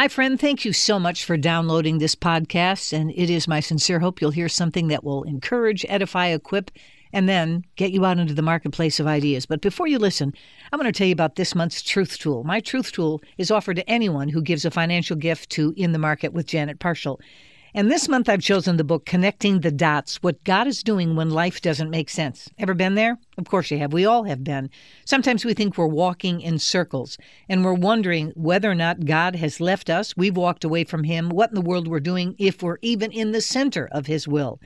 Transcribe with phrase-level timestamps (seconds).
[0.00, 0.40] Hi, friend.
[0.40, 2.94] Thank you so much for downloading this podcast.
[2.94, 6.70] And it is my sincere hope you'll hear something that will encourage, edify, equip,
[7.12, 9.44] and then get you out into the marketplace of ideas.
[9.44, 10.32] But before you listen,
[10.72, 12.44] I'm going to tell you about this month's Truth Tool.
[12.44, 15.98] My Truth Tool is offered to anyone who gives a financial gift to In the
[15.98, 17.20] Market with Janet Parshall.
[17.72, 21.30] And this month I've chosen the book Connecting the Dots What God is Doing When
[21.30, 22.50] Life Doesn't Make Sense.
[22.58, 23.16] Ever been there?
[23.38, 23.92] Of course you have.
[23.92, 24.70] We all have been.
[25.04, 27.16] Sometimes we think we're walking in circles
[27.48, 30.16] and we're wondering whether or not God has left us.
[30.16, 31.28] We've walked away from Him.
[31.28, 34.58] What in the world we're doing if we're even in the center of His will.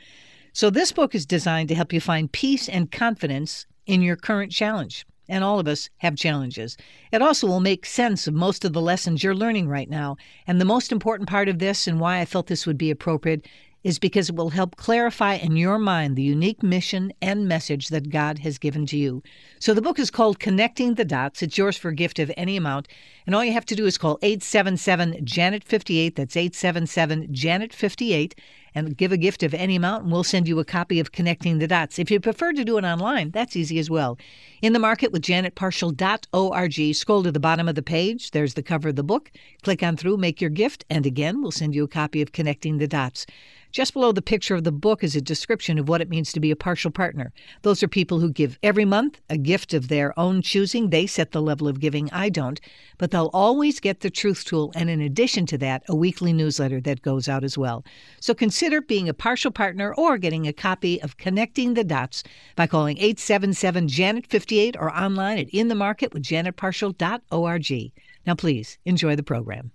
[0.55, 4.51] So this book is designed to help you find peace and confidence in your current
[4.51, 6.77] challenge and all of us have challenges.
[7.13, 10.17] It also will make sense of most of the lessons you're learning right now.
[10.47, 13.47] And the most important part of this, and why I felt this would be appropriate,
[13.85, 18.09] is because it will help clarify in your mind the unique mission and message that
[18.09, 19.23] God has given to you.
[19.59, 21.43] So the book is called Connecting the Dots.
[21.43, 22.89] It's yours for a gift of any amount.
[23.27, 26.17] And all you have to do is call 877 Janet 58.
[26.17, 28.35] That's 877 Janet 58
[28.75, 31.59] and give a gift of any amount, and we'll send you a copy of Connecting
[31.59, 31.99] the Dots.
[31.99, 34.19] If you prefer to do it online, that's easy as well.
[34.63, 38.33] In the Market with janetparshall.org, scroll to the bottom of the page.
[38.33, 39.31] There's the cover of the book.
[39.63, 42.79] Click on through, make your gift, and again, we'll send you a copy of Connecting
[42.79, 43.27] the Dots.
[43.75, 46.39] Just below the picture of the book is a description of what it means to
[46.39, 47.33] be a Parshall partner.
[47.63, 50.91] Those are people who give every month a gift of their own choosing.
[50.91, 52.61] They set the level of giving, I don't,
[52.99, 56.81] but they'll always get the Truth Tool, and in addition to that, a weekly newsletter
[56.83, 57.85] that goes out as well.
[58.21, 62.23] So consider being a Parshall partner or getting a copy of Connecting the Dots
[62.55, 67.93] by calling 877 Janet 58 or online at inthemarketwithjanetparshall.org.
[68.25, 69.73] Now, please enjoy the program.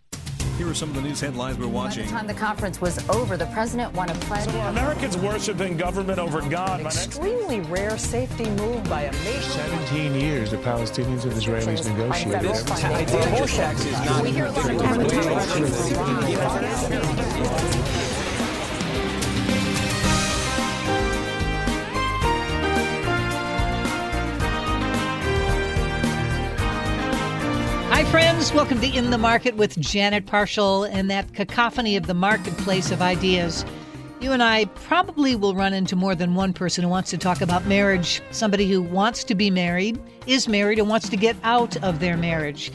[0.60, 2.04] Here are some of the news headlines we're watching.
[2.04, 4.44] By the time the conference was over, the president won a pledge.
[4.44, 6.82] So Americans worshiping government over God.
[6.82, 9.52] Extremely rare safety move by a nation.
[9.52, 12.42] 17 years the Palestinians and Israelis negotiated.
[14.22, 14.52] We hear a
[27.92, 28.54] Hi, friends.
[28.54, 33.02] Welcome to In the Market with Janet Parshall and that cacophony of the marketplace of
[33.02, 33.66] ideas.
[34.22, 37.42] You and I probably will run into more than one person who wants to talk
[37.42, 41.76] about marriage, somebody who wants to be married, is married, and wants to get out
[41.78, 42.72] of their marriage.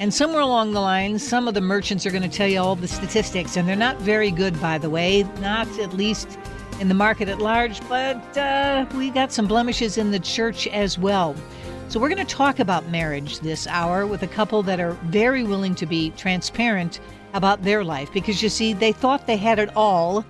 [0.00, 2.74] And somewhere along the line, some of the merchants are going to tell you all
[2.74, 6.36] the statistics, and they're not very good, by the way, not at least
[6.80, 10.98] in the market at large, but uh, we got some blemishes in the church as
[10.98, 11.36] well.
[11.88, 15.42] So, we're going to talk about marriage this hour with a couple that are very
[15.42, 17.00] willing to be transparent
[17.32, 20.22] about their life because you see, they thought they had it all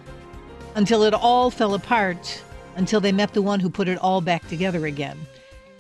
[0.77, 2.45] until it all fell apart
[2.77, 5.19] until they met the one who put it all back together again.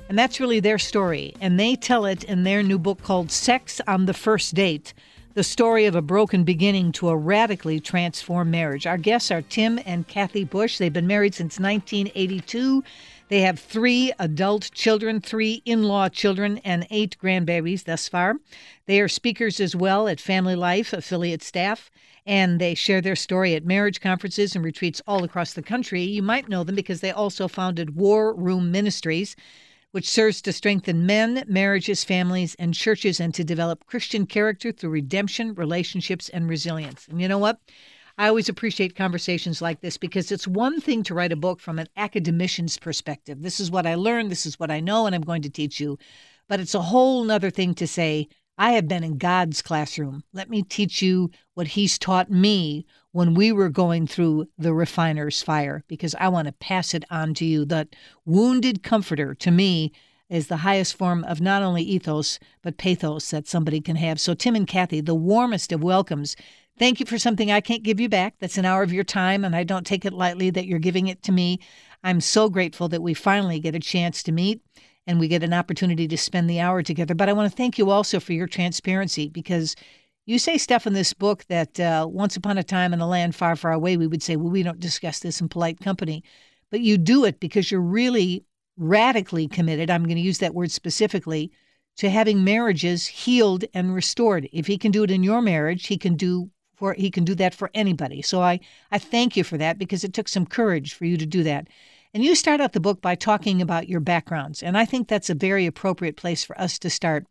[0.09, 1.33] And that's really their story.
[1.41, 4.93] And they tell it in their new book called Sex on the First Date
[5.39, 8.89] the story of a broken beginning to a radically transformed marriage.
[8.89, 10.79] Our guests are Tim and Kathy Bush.
[10.79, 12.83] They've been married since 1982.
[13.29, 18.37] They have three adult children, three in law children, and eight grandbabies thus far.
[18.87, 21.91] They are speakers as well at Family Life affiliate staff,
[22.25, 26.03] and they share their story at marriage conferences and retreats all across the country.
[26.03, 29.37] You might know them because they also founded War Room Ministries
[29.91, 34.91] which serves to strengthen men, marriages, families, and churches and to develop Christian character through
[34.91, 37.09] redemption, relationships, and resilience.
[37.09, 37.61] And you know what?
[38.21, 41.79] I always appreciate conversations like this because it's one thing to write a book from
[41.79, 43.43] an academician's perspective.
[43.43, 45.79] This is what I learned, this is what I know, and I'm going to teach
[45.79, 45.99] you.
[46.49, 48.29] But it's a whole other thing to say,
[48.59, 50.25] I have been in God's classroom.
[50.33, 55.41] Let me teach you what He's taught me when we were going through the refiner's
[55.41, 57.65] fire, because I want to pass it on to you.
[57.65, 59.93] That wounded comforter to me
[60.29, 64.21] is the highest form of not only ethos, but pathos that somebody can have.
[64.21, 66.35] So, Tim and Kathy, the warmest of welcomes
[66.79, 68.35] Thank you for something I can't give you back.
[68.39, 71.09] That's an hour of your time, and I don't take it lightly that you're giving
[71.09, 71.59] it to me.
[72.05, 74.63] I'm so grateful that we finally get a chance to meet
[75.05, 77.15] and we get an opportunity to spend the hour together.
[77.15, 79.75] But I want to thank you also for your transparency because
[80.27, 83.35] you say stuff in this book that uh, once upon a time in a land
[83.35, 86.23] far, far away, we would say, well, we don't discuss this in polite company.
[86.71, 88.45] But you do it because you're really
[88.77, 89.91] radically committed.
[89.91, 91.51] I'm going to use that word specifically
[91.97, 94.49] to having marriages healed and restored.
[94.53, 97.35] If he can do it in your marriage, he can do for he can do
[97.35, 98.23] that for anybody.
[98.23, 98.61] So I
[98.91, 101.69] I thank you for that because it took some courage for you to do that.
[102.15, 105.31] And you start out the book by talking about your backgrounds, and I think that's
[105.31, 107.27] a very appropriate place for us to start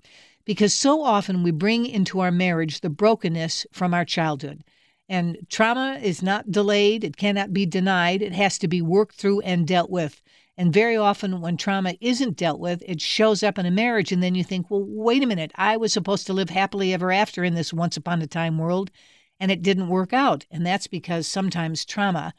[0.45, 4.63] because so often we bring into our marriage the brokenness from our childhood.
[5.09, 9.41] And trauma is not delayed, it cannot be denied, it has to be worked through
[9.41, 10.21] and dealt with.
[10.57, 14.11] And very often, when trauma isn't dealt with, it shows up in a marriage.
[14.11, 17.11] And then you think, well, wait a minute, I was supposed to live happily ever
[17.11, 18.89] after in this once upon a time world,
[19.39, 20.45] and it didn't work out.
[20.51, 22.33] And that's because sometimes trauma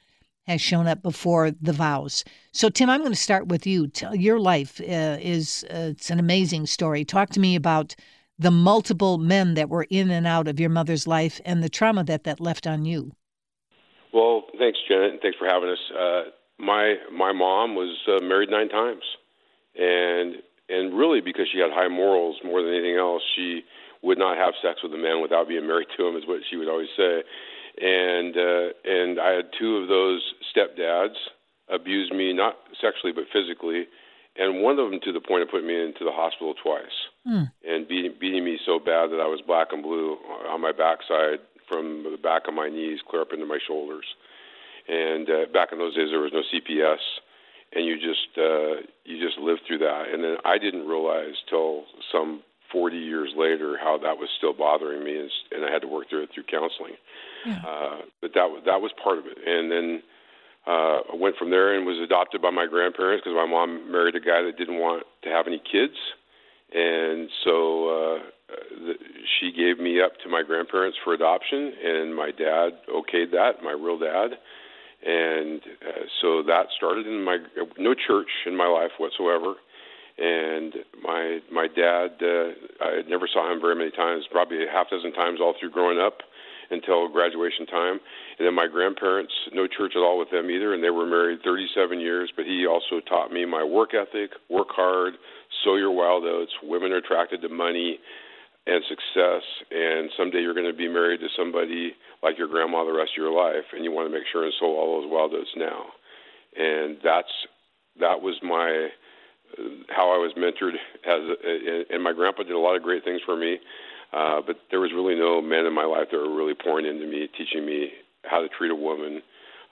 [0.47, 2.25] has shown up before the vows.
[2.53, 3.91] So, Tim, I'm going to start with you.
[4.13, 7.05] Your life uh, is uh, it's an amazing story.
[7.05, 7.95] Talk to me about
[8.39, 12.05] the multiple men that were in and out of your mother's life and the trauma
[12.05, 13.13] that that left on you.
[14.13, 15.79] Well, thanks, Janet, and thanks for having us.
[15.93, 16.23] Uh,
[16.59, 19.03] my my mom was uh, married nine times,
[19.77, 20.37] and
[20.69, 23.63] and really because she had high morals more than anything else, she
[24.03, 26.57] would not have sex with a man without being married to him, is what she
[26.57, 27.23] would always say.
[27.81, 31.17] And uh, and I had two of those stepdads
[31.69, 33.87] abuse me not sexually but physically,
[34.37, 36.97] and one of them to the point of putting me into the hospital twice
[37.27, 37.51] mm.
[37.67, 40.17] and beating beating me so bad that I was black and blue
[40.49, 44.07] on my backside from the back of my knees clear up into my shoulders.
[44.89, 47.05] And uh, back in those days, there was no CPS,
[47.75, 50.05] and you just uh, you just lived through that.
[50.13, 52.43] And then I didn't realize till some
[52.73, 56.09] 40 years later how that was still bothering me, and, and I had to work
[56.09, 56.95] through it through counseling.
[57.47, 57.61] Yeah.
[57.67, 59.39] Uh, but that that was part of it.
[59.47, 60.03] And then
[60.67, 64.17] uh, I went from there and was adopted by my grandparents because my mom married
[64.17, 65.97] a guy that didn't want to have any kids,
[66.75, 68.19] and so uh,
[68.77, 68.95] the,
[69.39, 73.73] she gave me up to my grandparents for adoption, and my dad okayed that, my
[73.73, 74.37] real dad,
[75.07, 77.39] and uh, so that started in my
[77.79, 79.55] no church in my life whatsoever,
[80.19, 84.91] and my my dad uh, I never saw him very many times, probably a half
[84.91, 86.19] dozen times all through growing up
[86.71, 87.99] until graduation time.
[88.39, 91.41] And then my grandparents, no church at all with them either, and they were married
[91.45, 92.33] 37 years.
[92.35, 95.15] But he also taught me my work ethic, work hard,
[95.65, 96.53] sow your wild oats.
[96.63, 97.99] Women are attracted to money
[98.67, 101.93] and success, and someday you're going to be married to somebody
[102.23, 104.53] like your grandma the rest of your life, and you want to make sure and
[104.61, 105.87] sow all those wild oats now.
[106.55, 107.33] And that's
[107.99, 108.89] that was my
[109.89, 110.75] how I was mentored
[111.07, 113.59] as, and my grandpa did a lot of great things for me.
[114.13, 117.07] Uh, but there was really no men in my life that were really pouring into
[117.07, 117.91] me, teaching me
[118.25, 119.21] how to treat a woman.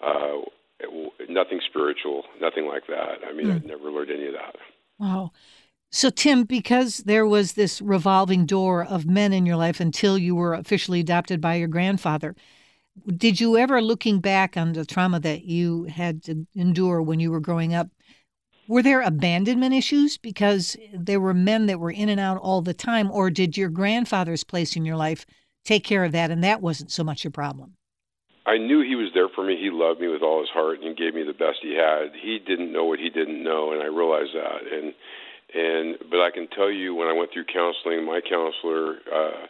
[0.05, 0.43] Uh,
[1.28, 3.20] nothing spiritual, nothing like that.
[3.26, 3.55] I mean, mm.
[3.56, 4.56] I'd never learned any of that.
[4.99, 5.32] Wow.
[5.90, 10.34] So, Tim, because there was this revolving door of men in your life until you
[10.34, 12.37] were officially adopted by your grandfather,
[13.17, 17.31] did you ever, looking back on the trauma that you had to endure when you
[17.31, 17.88] were growing up,
[18.68, 22.74] were there abandonment issues because there were men that were in and out all the
[22.74, 25.26] time, or did your grandfather's place in your life
[25.64, 27.74] take care of that and that wasn't so much a problem?
[28.46, 29.56] I knew he was there for me.
[29.60, 32.14] He loved me with all his heart and gave me the best he had.
[32.14, 34.62] He didn't know what he didn't know, and I realized that.
[34.72, 34.94] And
[35.54, 39.46] and but I can tell you, when I went through counseling, my counselor, uh,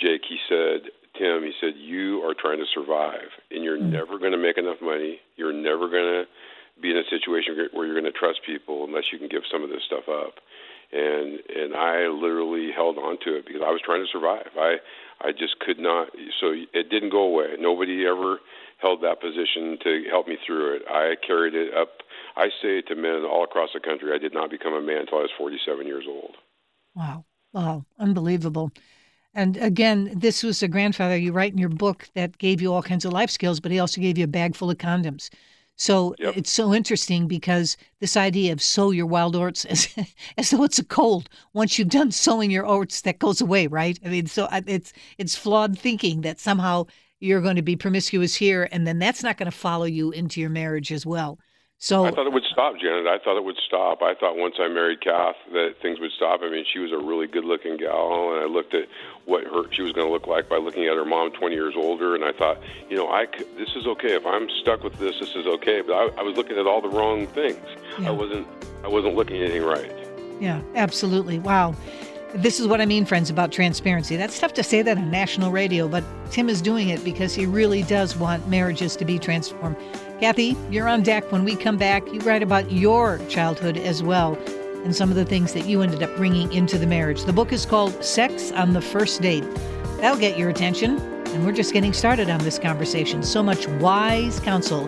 [0.00, 3.92] Jake, he said, Tim, he said, you are trying to survive, and you're mm-hmm.
[3.92, 5.20] never going to make enough money.
[5.36, 6.24] You're never going to
[6.80, 9.62] be in a situation where you're going to trust people unless you can give some
[9.62, 10.34] of this stuff up.
[10.92, 14.50] And and I literally held on to it because I was trying to survive.
[14.56, 14.76] I
[15.20, 16.08] I just could not.
[16.40, 17.56] So it didn't go away.
[17.58, 18.38] Nobody ever
[18.78, 20.82] held that position to help me through it.
[20.88, 22.02] I carried it up.
[22.36, 25.18] I say to men all across the country, I did not become a man until
[25.18, 26.36] I was 47 years old.
[26.94, 27.24] Wow.
[27.52, 27.84] Wow.
[27.98, 28.72] Unbelievable.
[29.32, 32.82] And again, this was a grandfather you write in your book that gave you all
[32.82, 35.30] kinds of life skills, but he also gave you a bag full of condoms.
[35.76, 36.36] So yep.
[36.36, 39.88] it's so interesting because this idea of sow your wild oats as,
[40.38, 41.28] as though it's a cold.
[41.52, 43.98] Once you've done sowing your oats, that goes away, right?
[44.04, 46.86] I mean, so uh, it's it's flawed thinking that somehow
[47.20, 50.40] you're going to be promiscuous here, and then that's not going to follow you into
[50.40, 51.38] your marriage as well.
[51.78, 53.06] So I thought it would stop, Janet.
[53.06, 54.00] I thought it would stop.
[54.00, 56.40] I thought once I married Kath that things would stop.
[56.42, 58.84] I mean, she was a really good-looking gal, and I looked at
[59.26, 61.74] what her she was going to look like by looking at her mom, 20 years
[61.76, 64.98] older, and I thought, you know, I could, this is okay if I'm stuck with
[64.98, 65.18] this.
[65.18, 65.80] This is okay.
[65.80, 67.58] But I, I was looking at all the wrong things.
[67.98, 68.08] Yeah.
[68.08, 68.46] I wasn't.
[68.82, 69.90] I wasn't looking at anything right.
[70.40, 71.38] Yeah, absolutely.
[71.38, 71.74] Wow.
[72.34, 74.16] This is what I mean, friends, about transparency.
[74.16, 77.46] That's tough to say that on national radio, but Tim is doing it because he
[77.46, 79.76] really does want marriages to be transformed.
[80.18, 82.04] Kathy, you're on deck when we come back.
[82.12, 84.36] You write about your childhood as well
[84.84, 87.24] and some of the things that you ended up bringing into the marriage.
[87.24, 89.44] The book is called Sex on the First Date.
[89.98, 93.22] That'll get your attention, and we're just getting started on this conversation.
[93.22, 94.86] So much wise counsel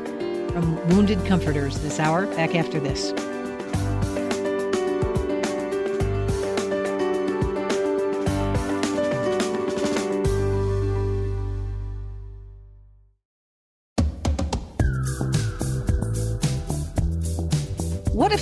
[0.50, 2.26] from wounded comforters this hour.
[2.26, 3.12] Back after this.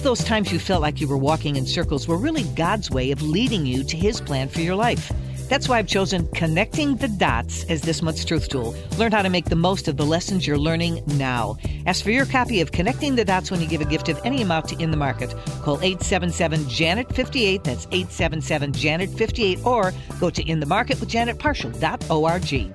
[0.04, 3.22] Those times you felt like you were walking in circles were really God's way of
[3.22, 5.10] leading you to His plan for your life?
[5.48, 8.76] That's why I've chosen Connecting the Dots as this month's Truth Tool.
[8.98, 11.56] Learn how to make the most of the lessons you're learning now.
[11.86, 14.42] Ask for your copy of Connecting the Dots when you give a gift of any
[14.42, 15.30] amount to In the Market.
[15.62, 17.64] Call 877 Janet 58.
[17.64, 19.64] That's 877 Janet 58.
[19.64, 22.74] Or go to inthemarketwithjanetparshall.org.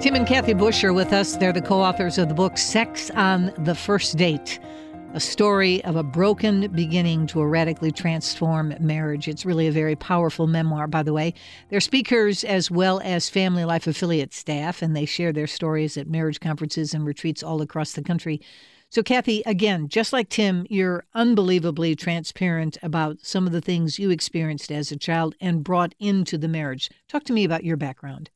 [0.00, 1.36] Tim and Kathy Bush are with us.
[1.36, 4.60] They're the co authors of the book Sex on the First Date
[5.12, 9.26] a story of a broken beginning to a radically transformed marriage.
[9.26, 11.34] It's really a very powerful memoir, by the way.
[11.68, 16.06] They're speakers as well as Family Life affiliate staff, and they share their stories at
[16.06, 18.40] marriage conferences and retreats all across the country.
[18.88, 24.10] So, Kathy, again, just like Tim, you're unbelievably transparent about some of the things you
[24.10, 26.88] experienced as a child and brought into the marriage.
[27.08, 28.30] Talk to me about your background.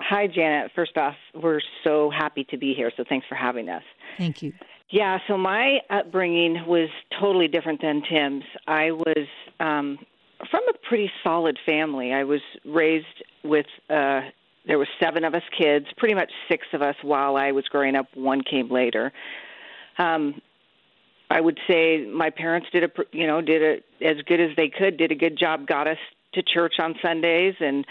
[0.00, 0.72] Hi, Janet.
[0.74, 3.84] First off, we're so happy to be here, so thanks for having us.
[4.18, 4.52] Thank you.
[4.90, 6.88] Yeah, so my upbringing was
[7.20, 8.44] totally different than Tim's.
[8.66, 9.26] I was
[9.60, 9.98] um
[10.50, 12.12] from a pretty solid family.
[12.12, 13.06] I was raised
[13.44, 14.22] with uh
[14.66, 17.96] there were 7 of us kids, pretty much 6 of us while I was growing
[17.96, 19.12] up, one came later.
[19.98, 20.42] Um
[21.30, 24.68] I would say my parents did a you know, did a as good as they
[24.68, 25.98] could, did a good job, got us
[26.34, 27.86] to church on Sundays and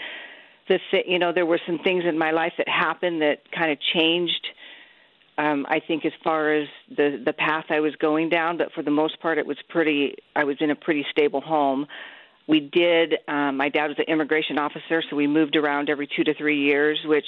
[0.68, 3.78] the you know, there were some things in my life that happened that kind of
[3.94, 4.46] changed
[5.40, 8.82] um, I think as far as the the path I was going down, but for
[8.82, 10.16] the most part, it was pretty.
[10.36, 11.86] I was in a pretty stable home.
[12.46, 13.14] We did.
[13.26, 16.60] Um, my dad was an immigration officer, so we moved around every two to three
[16.60, 17.24] years, which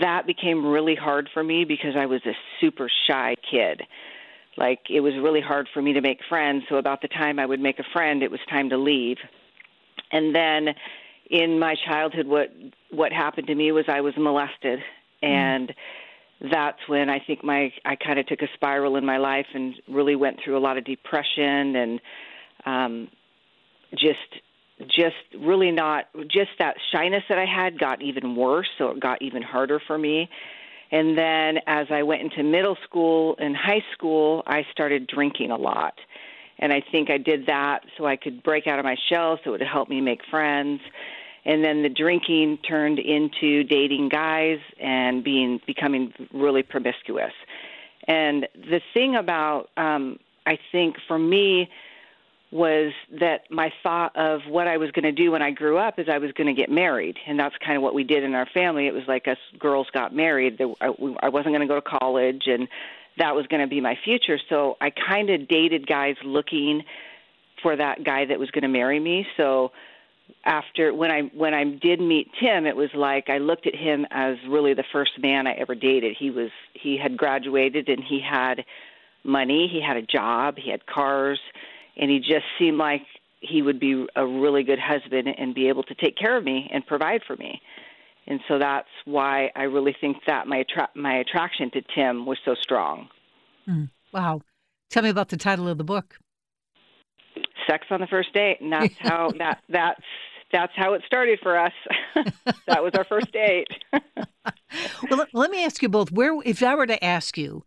[0.00, 3.82] that became really hard for me because I was a super shy kid.
[4.56, 6.64] Like it was really hard for me to make friends.
[6.68, 9.16] So about the time I would make a friend, it was time to leave.
[10.12, 10.68] And then
[11.30, 12.52] in my childhood, what
[12.90, 14.78] what happened to me was I was molested,
[15.20, 15.74] and mm
[16.40, 19.74] that's when I think my I kind of took a spiral in my life and
[19.88, 22.00] really went through a lot of depression and
[22.64, 23.08] um
[23.92, 24.18] just
[24.86, 29.20] just really not just that shyness that I had got even worse so it got
[29.20, 30.30] even harder for me.
[30.92, 35.58] And then as I went into middle school and high school I started drinking a
[35.58, 35.94] lot.
[36.58, 39.50] And I think I did that so I could break out of my shell so
[39.50, 40.80] it would help me make friends
[41.44, 47.32] and then the drinking turned into dating guys and being becoming really promiscuous.
[48.06, 51.68] And the thing about um I think for me
[52.52, 55.98] was that my thought of what I was going to do when I grew up
[55.98, 58.34] is I was going to get married, and that's kind of what we did in
[58.34, 58.88] our family.
[58.88, 60.60] It was like us girls got married.
[60.80, 62.66] I wasn't going to go to college, and
[63.18, 64.38] that was going to be my future.
[64.48, 66.82] So I kind of dated guys looking
[67.62, 69.26] for that guy that was going to marry me.
[69.36, 69.70] So
[70.44, 74.06] after when I when I did meet Tim, it was like I looked at him
[74.10, 76.16] as really the first man I ever dated.
[76.18, 78.64] He was he had graduated and he had
[79.24, 81.40] money, he had a job, he had cars,
[81.96, 83.02] and he just seemed like
[83.40, 86.68] he would be a really good husband and be able to take care of me
[86.72, 87.60] and provide for me.
[88.26, 92.38] And so that's why I really think that my attra- my attraction to Tim was
[92.44, 93.08] so strong.
[93.68, 94.42] Mm, wow.
[94.90, 96.19] Tell me about the title of the book
[97.70, 100.02] sex on the first date, and that's how that that's
[100.52, 101.72] that's how it started for us.
[102.66, 103.68] that was our first date.
[105.10, 106.10] well, let me ask you both.
[106.10, 107.64] Where, if I were to ask you,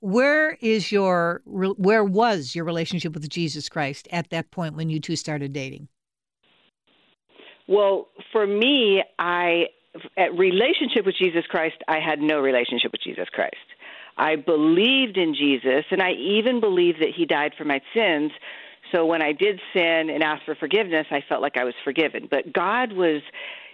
[0.00, 5.00] where is your where was your relationship with Jesus Christ at that point when you
[5.00, 5.88] two started dating?
[7.66, 9.66] Well, for me, I
[10.18, 13.56] at relationship with Jesus Christ, I had no relationship with Jesus Christ.
[14.16, 18.32] I believed in Jesus, and I even believed that He died for my sins.
[18.94, 22.28] So when I did sin and asked for forgiveness, I felt like I was forgiven.
[22.30, 23.22] But God was,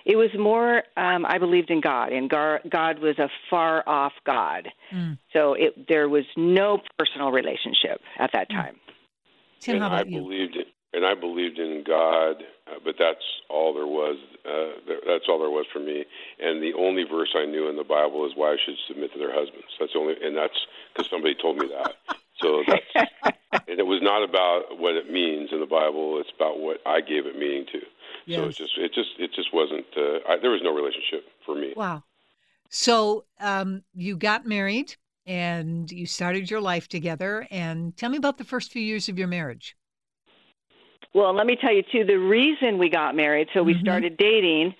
[0.06, 4.68] it was more, um, I believed in God, and God was a far off God.
[4.92, 5.18] Mm.
[5.32, 8.54] So it, there was no personal relationship at that mm.
[8.54, 8.76] time.
[9.60, 10.22] Tim, and how about I you?
[10.22, 12.36] believed in, and I believed in God,
[12.66, 14.16] uh, but that's all there was.
[14.44, 16.04] Uh, that's all there was for me.
[16.40, 19.18] And the only verse I knew in the Bible is "Why I should submit to
[19.18, 19.68] their husbands.
[19.78, 20.56] That's the only, and that's
[20.94, 21.94] because somebody told me that.
[22.42, 23.36] So that's,
[23.68, 26.18] and it was not about what it means in the Bible.
[26.20, 27.80] It's about what I gave it meaning to.
[28.26, 28.38] Yes.
[28.38, 29.86] So it just, it just, it just wasn't.
[29.96, 31.72] Uh, I, there was no relationship for me.
[31.76, 32.04] Wow.
[32.68, 37.46] So um, you got married and you started your life together.
[37.50, 39.76] And tell me about the first few years of your marriage.
[41.12, 42.04] Well, let me tell you too.
[42.04, 43.82] The reason we got married, so we mm-hmm.
[43.82, 44.74] started dating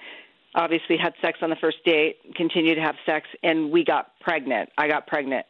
[0.54, 4.68] obviously had sex on the first date, continued to have sex, and we got pregnant.
[4.76, 5.46] I got pregnant.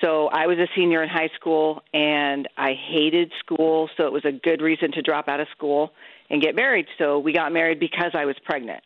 [0.00, 4.24] So I was a senior in high school and I hated school, so it was
[4.24, 5.92] a good reason to drop out of school
[6.30, 6.86] and get married.
[6.98, 8.82] So we got married because I was pregnant.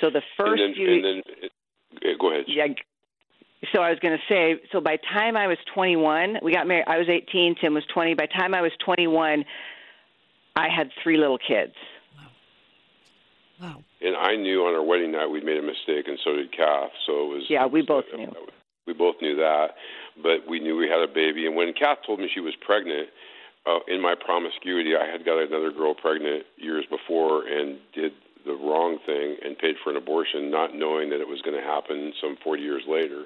[0.00, 1.22] So the first and then, few and then,
[1.96, 2.44] uh, go ahead.
[2.48, 2.66] Yeah.
[3.72, 6.84] So I was going to say, so by time I was 21, we got married.
[6.88, 7.56] I was 18.
[7.60, 8.14] Tim was 20.
[8.14, 9.44] By time I was 21,
[10.56, 11.74] I had three little kids.
[13.60, 13.84] Wow.
[14.00, 16.90] And I knew on our wedding night we'd made a mistake, and so did Kath.
[17.06, 17.44] So it was.
[17.48, 18.26] Yeah, we it both was, knew.
[18.26, 18.50] Uh,
[18.86, 19.76] We both knew that,
[20.22, 21.46] but we knew we had a baby.
[21.46, 23.08] And when Kath told me she was pregnant,
[23.64, 28.12] uh, in my promiscuity, I had got another girl pregnant years before and did
[28.44, 31.62] the wrong thing and paid for an abortion, not knowing that it was going to
[31.62, 33.24] happen some 40 years later.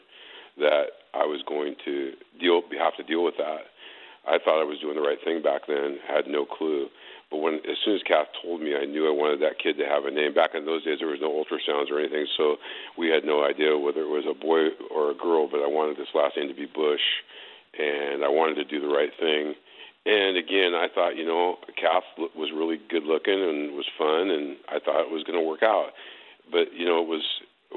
[0.58, 3.72] That I was going to deal have to deal with that.
[4.26, 5.98] I thought I was doing the right thing back then.
[6.06, 6.88] Had no clue.
[7.36, 9.84] But when as soon as Kath told me, I knew I wanted that kid to
[9.84, 10.32] have a name.
[10.32, 12.56] Back in those days, there was no ultrasounds or anything, so
[12.96, 15.44] we had no idea whether it was a boy or a girl.
[15.44, 17.04] But I wanted this last name to be Bush,
[17.76, 19.52] and I wanted to do the right thing.
[20.08, 24.56] And again, I thought, you know, Kath was really good looking and was fun, and
[24.72, 25.92] I thought it was going to work out.
[26.48, 27.24] But you know, it was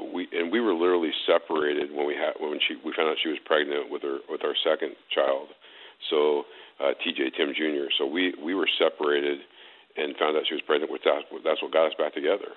[0.00, 3.28] we and we were literally separated when we had when she we found out she
[3.28, 5.52] was pregnant with her with our second child.
[6.08, 6.48] So
[6.80, 7.36] uh, T.J.
[7.36, 7.92] Tim Jr.
[7.98, 9.44] So we we were separated
[9.96, 11.24] and found out she was pregnant with that.
[11.44, 12.52] That's what got us back together.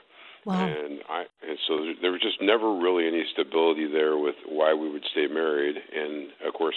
[0.46, 0.66] Wow.
[0.66, 4.90] And I and so there was just never really any stability there with why we
[4.92, 5.78] would stay married.
[5.96, 6.76] And of course,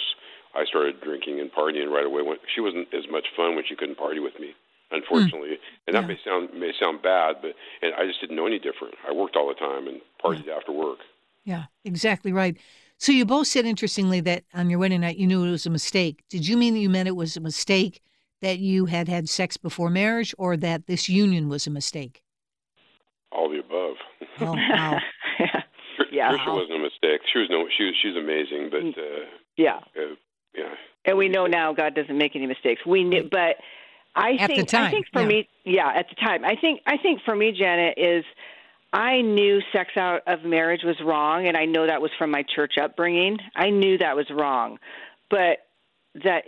[0.55, 2.21] I started drinking and partying right away.
[2.21, 4.55] When she wasn't as much fun when she couldn't party with me,
[4.91, 5.59] unfortunately.
[5.59, 5.75] Hmm.
[5.87, 6.07] And that Yeah.
[6.07, 8.95] may sound may sound bad, but and I just didn't know any different.
[9.07, 10.99] I worked all the time and partied after work.
[11.43, 12.57] Yeah, exactly right.
[12.97, 15.69] So you both said interestingly that on your wedding night you knew it was a
[15.69, 16.23] mistake.
[16.29, 18.01] Did you mean that you meant it was a mistake
[18.41, 22.21] that you had had sex before marriage, or that this union was a mistake?
[23.31, 23.95] All the above.
[24.39, 24.99] Oh, wow.
[25.37, 26.31] Tr- Yeah.
[26.31, 27.21] Trisha wasn't a mistake.
[27.31, 27.65] She was no.
[27.77, 29.25] She was she's amazing, but uh,
[29.57, 29.77] Yeah.
[29.97, 30.15] uh,
[30.55, 30.73] yeah.
[31.05, 32.81] And we know now God doesn't make any mistakes.
[32.85, 33.57] We knew, but
[34.15, 35.27] I At the think time, I think for yeah.
[35.27, 38.25] me, yeah, at the time, I think I think for me, Janet is
[38.93, 42.43] I knew sex out of marriage was wrong, and I know that was from my
[42.55, 43.37] church upbringing.
[43.55, 44.79] I knew that was wrong,
[45.29, 45.59] but
[46.23, 46.43] that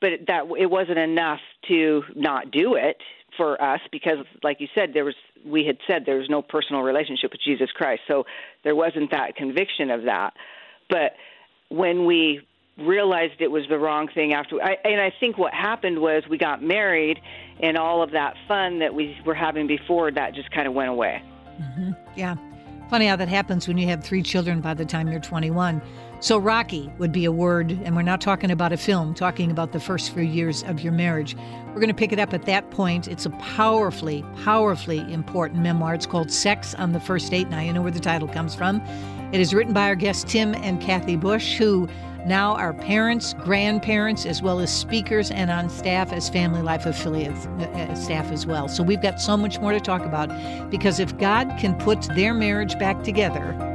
[0.00, 2.96] but that it wasn't enough to not do it
[3.36, 5.14] for us because, like you said, there was
[5.44, 8.24] we had said there was no personal relationship with Jesus Christ, so
[8.64, 10.34] there wasn't that conviction of that.
[10.88, 11.14] But
[11.68, 12.46] when we
[12.78, 16.38] realized it was the wrong thing after I, and I think what happened was we
[16.38, 17.20] got married
[17.60, 20.88] and all of that fun that we were having before that just kind of went
[20.88, 21.22] away.
[21.60, 21.92] Mm-hmm.
[22.16, 22.36] Yeah.
[22.88, 25.80] Funny how that happens when you have three children by the time you're 21.
[26.22, 29.72] So, Rocky would be a word, and we're not talking about a film, talking about
[29.72, 31.34] the first few years of your marriage.
[31.68, 33.08] We're going to pick it up at that point.
[33.08, 35.94] It's a powerfully, powerfully important memoir.
[35.94, 37.48] It's called Sex on the First Date.
[37.48, 38.82] Now, you know where the title comes from.
[39.32, 41.88] It is written by our guests, Tim and Kathy Bush, who
[42.26, 47.46] now are parents, grandparents, as well as speakers and on staff as Family Life affiliates
[47.46, 48.68] uh, uh, staff as well.
[48.68, 50.28] So we've got so much more to talk about
[50.70, 53.69] because if God can put their marriage back together,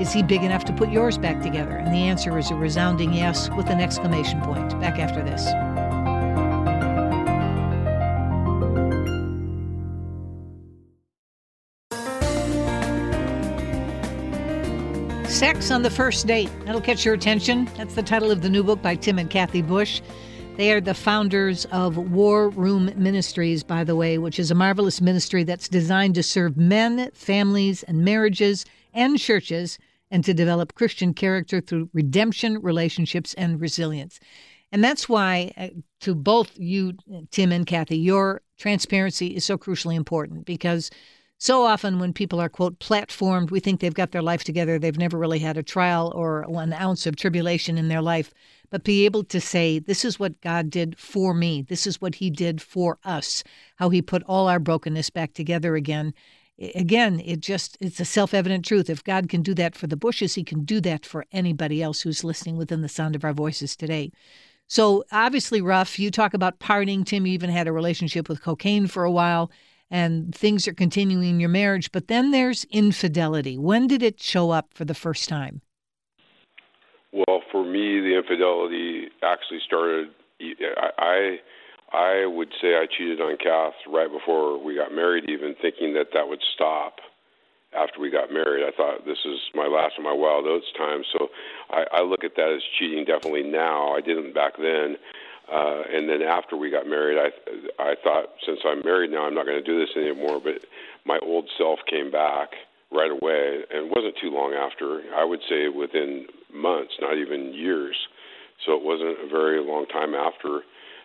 [0.00, 1.76] is he big enough to put yours back together?
[1.76, 4.78] And the answer is a resounding yes with an exclamation point.
[4.80, 5.44] Back after this.
[15.30, 16.50] Sex on the First Date.
[16.64, 17.68] That'll catch your attention.
[17.76, 20.00] That's the title of the new book by Tim and Kathy Bush.
[20.56, 25.02] They are the founders of War Room Ministries, by the way, which is a marvelous
[25.02, 28.64] ministry that's designed to serve men, families, and marriages
[28.96, 29.78] and churches
[30.10, 34.18] and to develop Christian character through redemption, relationships, and resilience.
[34.72, 35.68] And that's why, uh,
[36.00, 36.94] to both you,
[37.30, 40.90] Tim and Kathy, your transparency is so crucially important because
[41.38, 44.78] so often when people are, quote, platformed, we think they've got their life together.
[44.78, 48.32] They've never really had a trial or an ounce of tribulation in their life.
[48.70, 51.62] But be able to say, this is what God did for me.
[51.62, 53.44] This is what He did for us,
[53.76, 56.14] how He put all our brokenness back together again.
[56.58, 58.88] Again, it just, it's a self evident truth.
[58.88, 62.00] If God can do that for the Bushes, He can do that for anybody else
[62.00, 64.10] who's listening within the sound of our voices today.
[64.66, 65.98] So obviously, rough.
[65.98, 67.04] You talk about partying.
[67.04, 69.50] Tim, you even had a relationship with cocaine for a while,
[69.90, 71.92] and things are continuing in your marriage.
[71.92, 73.58] But then there's infidelity.
[73.58, 75.60] When did it show up for the first time?
[77.12, 80.08] Well, for me, the infidelity actually started.
[80.40, 81.36] I, I
[81.96, 86.12] I would say I cheated on Kath right before we got married, even thinking that
[86.12, 87.00] that would stop
[87.72, 88.68] after we got married.
[88.68, 91.02] I thought this is my last of my wild oats time.
[91.16, 91.28] So
[91.70, 93.96] I, I look at that as cheating definitely now.
[93.96, 94.96] I didn't back then.
[95.50, 97.30] Uh, and then after we got married, I
[97.80, 100.40] I thought since I'm married now, I'm not going to do this anymore.
[100.42, 100.66] But
[101.06, 102.50] my old self came back
[102.92, 105.00] right away, and it wasn't too long after.
[105.16, 107.96] I would say within months, not even years.
[108.66, 110.60] So it wasn't a very long time after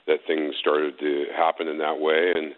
[0.07, 2.53] that things started to happen in that way, and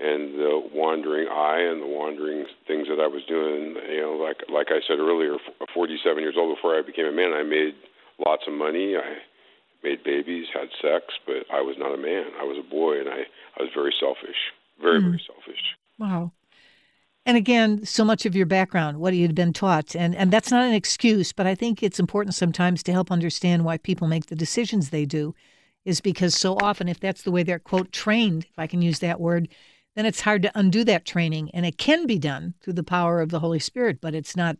[0.00, 3.76] and the wandering eye and the wandering things that I was doing.
[3.90, 5.36] You know, like like I said earlier,
[5.72, 7.74] 47 years old before I became a man, I made
[8.24, 8.96] lots of money.
[8.96, 9.18] I
[9.84, 12.32] made babies, had sex, but I was not a man.
[12.40, 13.28] I was a boy, and I,
[13.58, 15.04] I was very selfish, very, mm.
[15.04, 15.60] very selfish.
[15.98, 16.32] Wow.
[17.26, 20.64] And again, so much of your background, what you'd been taught, and, and that's not
[20.64, 24.34] an excuse, but I think it's important sometimes to help understand why people make the
[24.34, 25.34] decisions they do,
[25.84, 29.00] is because so often, if that's the way they're, quote, trained, if I can use
[29.00, 29.48] that word,
[29.96, 31.50] then it's hard to undo that training.
[31.52, 34.56] And it can be done through the power of the Holy Spirit, but it's not,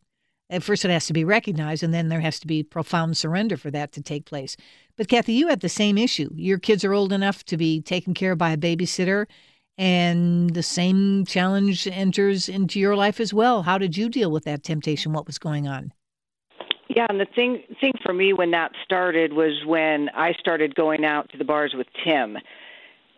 [0.50, 3.56] at first, it has to be recognized, and then there has to be profound surrender
[3.56, 4.56] for that to take place.
[4.96, 6.30] But Kathy, you had the same issue.
[6.34, 9.26] Your kids are old enough to be taken care of by a babysitter
[9.76, 13.62] and the same challenge enters into your life as well.
[13.62, 15.12] How did you deal with that temptation?
[15.12, 15.92] What was going on?
[16.88, 21.04] Yeah, and the thing thing for me when that started was when I started going
[21.04, 22.36] out to the bars with Tim.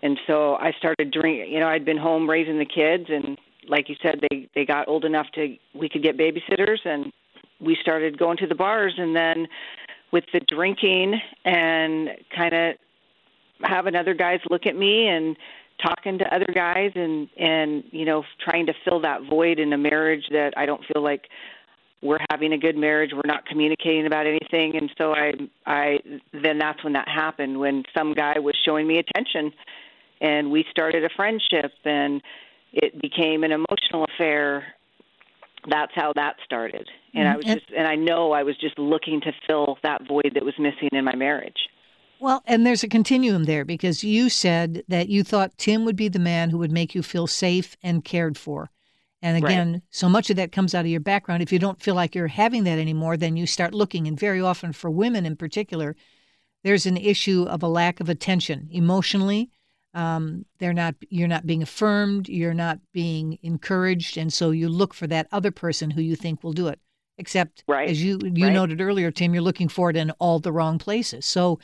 [0.03, 3.89] And so I started drinking, you know, I'd been home raising the kids and like
[3.89, 7.13] you said they they got old enough to we could get babysitters and
[7.61, 9.49] we started going to the bars and then
[10.13, 12.75] with the drinking and kind of
[13.63, 15.37] having other guys look at me and
[15.83, 19.79] talking to other guys and and you know trying to fill that void in a
[19.79, 21.29] marriage that I don't feel like
[22.07, 24.77] we're having a good marriage we're not communicating about anything.
[24.77, 25.33] And so I
[25.67, 25.99] I
[26.33, 29.53] then that's when that happened when some guy was showing me attention
[30.21, 32.23] and we started a friendship and
[32.73, 34.65] it became an emotional affair.
[35.69, 36.89] That's how that started.
[37.15, 37.37] And I mm-hmm.
[37.39, 40.55] was just and I know I was just looking to fill that void that was
[40.59, 41.59] missing in my marriage.
[42.19, 46.09] Well, and there's a continuum there because you said that you thought Tim would be
[46.09, 48.71] the man who would make you feel safe and cared for.
[49.27, 49.83] And again, right.
[49.91, 51.43] so much of that comes out of your background.
[51.43, 54.07] If you don't feel like you're having that anymore, then you start looking.
[54.07, 55.97] And very often for women in particular,
[56.63, 59.51] there's an issue of a lack of attention emotionally.
[59.95, 64.95] Um, they're not you're not being affirmed, you're not being encouraged, and so you look
[64.95, 66.79] for that other person who you think will do it.
[67.19, 67.89] Except, right.
[67.89, 68.53] as you you right.
[68.53, 71.27] noted earlier, Tim, you're looking for it in all the wrong places.
[71.27, 71.59] So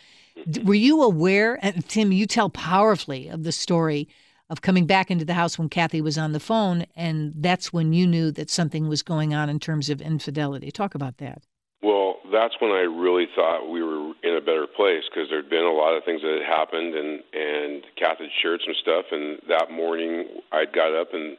[0.64, 4.08] were you aware, and Tim, you tell powerfully of the story
[4.52, 7.94] of coming back into the house when Kathy was on the phone, and that's when
[7.94, 10.70] you knew that something was going on in terms of infidelity.
[10.70, 11.42] Talk about that.
[11.82, 15.64] Well, that's when I really thought we were in a better place because there'd been
[15.64, 19.06] a lot of things that had happened, and and Kathy shared some stuff.
[19.10, 21.38] And that morning, I got up and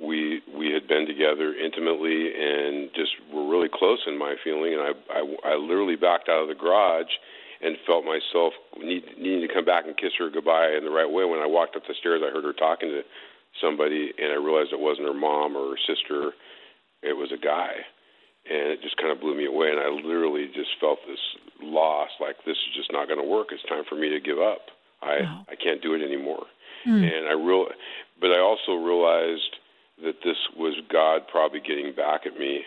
[0.00, 4.72] we we had been together intimately and just were really close in my feeling.
[4.72, 7.10] And I I, I literally backed out of the garage
[7.62, 11.08] and felt myself need, needing to come back and kiss her goodbye in the right
[11.08, 11.24] way.
[11.24, 13.02] When I walked up the stairs, I heard her talking to
[13.60, 16.32] somebody, and I realized it wasn't her mom or her sister;
[17.02, 17.84] it was a guy,
[18.48, 19.70] and it just kind of blew me away.
[19.70, 21.22] And I literally just felt this
[21.62, 23.48] loss, like this is just not going to work.
[23.50, 24.68] It's time for me to give up.
[25.02, 25.46] I wow.
[25.48, 26.44] I can't do it anymore.
[26.86, 27.02] Mm.
[27.02, 27.66] And I real,
[28.20, 29.56] but I also realized
[30.04, 32.62] that this was God probably getting back at me,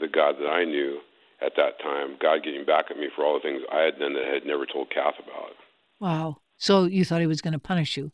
[0.00, 1.00] the God that I knew
[1.44, 4.14] at that time, God getting back at me for all the things I had done
[4.14, 5.52] that I had never told Kath about.
[6.00, 6.38] Wow.
[6.56, 8.12] So you thought he was going to punish you?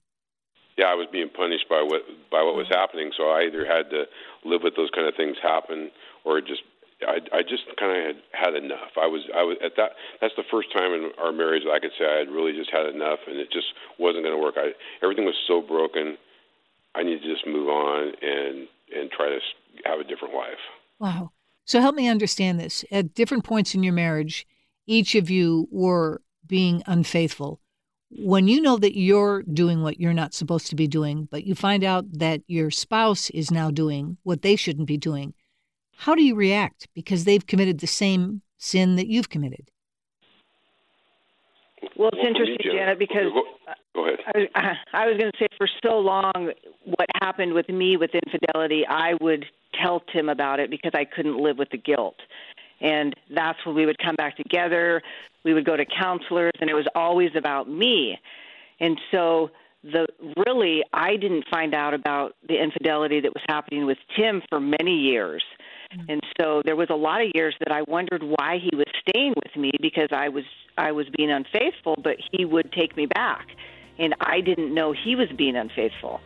[0.76, 2.80] Yeah, I was being punished by what by what was mm-hmm.
[2.80, 3.12] happening.
[3.16, 4.04] So I either had to
[4.44, 5.90] live with those kind of things happen,
[6.24, 6.62] or just
[7.06, 8.96] I I just kind of had had enough.
[8.96, 9.92] I was I was at that.
[10.20, 12.70] That's the first time in our marriage that I could say I had really just
[12.70, 14.54] had enough, and it just wasn't going to work.
[14.56, 16.16] I everything was so broken.
[16.94, 19.38] I needed to just move on and and try to
[19.84, 20.64] have a different life.
[20.98, 21.32] Wow.
[21.70, 22.84] So help me understand this.
[22.90, 24.44] At different points in your marriage,
[24.88, 27.60] each of you were being unfaithful.
[28.10, 31.54] When you know that you're doing what you're not supposed to be doing, but you
[31.54, 35.32] find out that your spouse is now doing what they shouldn't be doing,
[35.98, 36.88] how do you react?
[36.92, 39.70] Because they've committed the same sin that you've committed.
[41.96, 43.44] Well, it's interesting, Janet, because go,
[43.94, 44.48] go ahead.
[44.56, 46.50] I, I was going to say for so long,
[46.82, 49.46] what happened with me with infidelity, I would
[49.82, 52.16] tell Tim about it because I couldn't live with the guilt.
[52.80, 55.02] And that's when we would come back together.
[55.44, 58.18] We would go to counselors, and it was always about me.
[58.80, 59.50] And so,
[59.82, 60.06] the
[60.46, 64.94] really, I didn't find out about the infidelity that was happening with Tim for many
[64.94, 65.42] years.
[65.92, 66.10] Mm-hmm.
[66.10, 69.34] And so there was a lot of years that I wondered why he was staying
[69.42, 70.44] with me because I was
[70.76, 73.46] I was being unfaithful, but he would take me back,
[73.98, 76.20] and I didn't know he was being unfaithful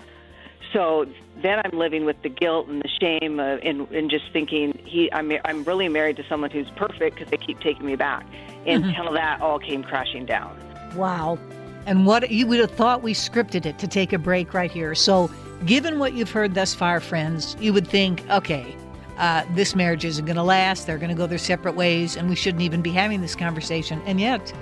[0.74, 1.06] so
[1.40, 5.10] then I'm living with the guilt and the shame uh, and, and just thinking he
[5.12, 8.84] I'm I'm really married to someone who's perfect because they keep taking me back mm-hmm.
[8.84, 10.58] until that all came crashing down.
[10.96, 11.38] Wow.
[11.86, 14.94] And what you would have thought we scripted it to take a break right here.
[14.94, 15.30] So,
[15.66, 18.74] given what you've heard thus far, friends, you would think, okay,
[19.18, 20.86] uh, this marriage isn't going to last.
[20.86, 24.02] They're going to go their separate ways, and we shouldn't even be having this conversation.
[24.06, 24.52] And yet,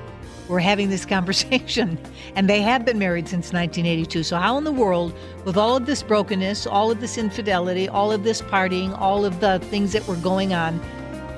[0.53, 1.99] we're having this conversation.
[2.35, 4.23] And they have been married since 1982.
[4.23, 5.13] So, how in the world,
[5.45, 9.41] with all of this brokenness, all of this infidelity, all of this partying, all of
[9.41, 10.79] the things that were going on,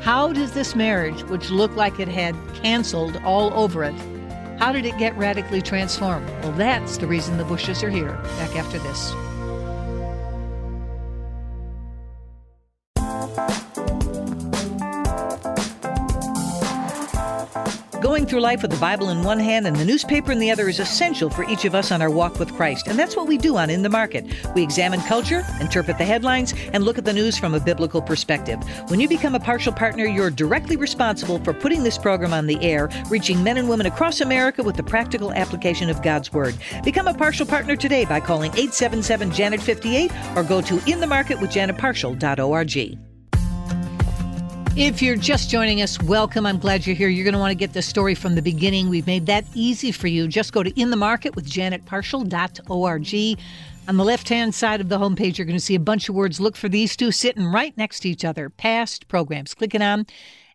[0.03, 3.95] how does this marriage, which looked like it had canceled all over it,
[4.61, 6.29] How did it get radically transformed?
[6.43, 8.13] Well, that's the reason the Bushes are here.
[8.39, 9.13] Back after this.
[18.35, 20.81] Through life with the Bible in one hand and the newspaper in the other is
[20.81, 22.89] essential for each of us on our walk with Christ.
[22.89, 24.27] And that's what we do on In the Market.
[24.57, 28.59] We examine culture, interpret the headlines, and look at the news from a biblical perspective.
[28.89, 32.61] When you become a Parshall partner, you're directly responsible for putting this program on the
[32.61, 36.57] air, reaching men and women across America with the practical application of God's Word.
[36.83, 43.14] Become a Parshall partner today by calling 877 Janet 58 or go to inthemarketwithjanetparshall.org.
[44.77, 46.45] If you're just joining us, welcome.
[46.45, 47.09] I'm glad you're here.
[47.09, 48.89] You're going to want to get the story from the beginning.
[48.89, 50.27] We've made that easy for you.
[50.27, 53.39] Just go to In the Market with janetparshall.org.
[53.87, 56.17] On the left hand side of the homepage, you're going to see a bunch of
[56.17, 56.41] words.
[56.41, 59.55] Look for these two sitting right next to each other past programs.
[59.55, 60.07] Click it on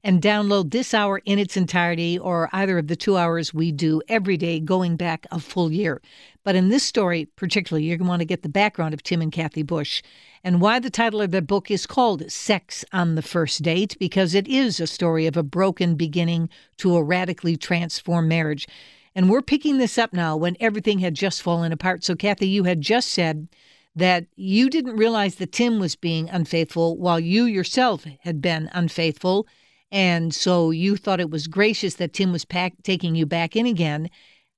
[0.04, 4.02] and download this hour in its entirety or either of the two hours we do
[4.08, 6.02] every day going back a full year.
[6.44, 9.22] But in this story, particularly, you're going to want to get the background of Tim
[9.22, 10.02] and Kathy Bush
[10.44, 14.34] and why the title of the book is called Sex on the First Date, because
[14.34, 18.68] it is a story of a broken beginning to a radically transformed marriage.
[19.14, 22.06] And we're picking this up now when everything had just fallen apart.
[22.06, 23.50] So, Kathy, you had just said
[23.96, 29.46] that you didn't realize that Tim was being unfaithful while you yourself had been unfaithful.
[29.92, 33.66] And so you thought it was gracious that Tim was pack- taking you back in
[33.66, 34.10] again.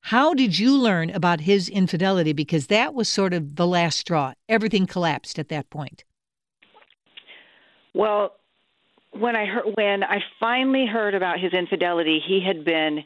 [0.01, 2.33] How did you learn about his infidelity?
[2.33, 4.33] Because that was sort of the last straw.
[4.49, 6.03] Everything collapsed at that point.
[7.93, 8.33] Well,
[9.11, 13.03] when I heard when I finally heard about his infidelity, he had been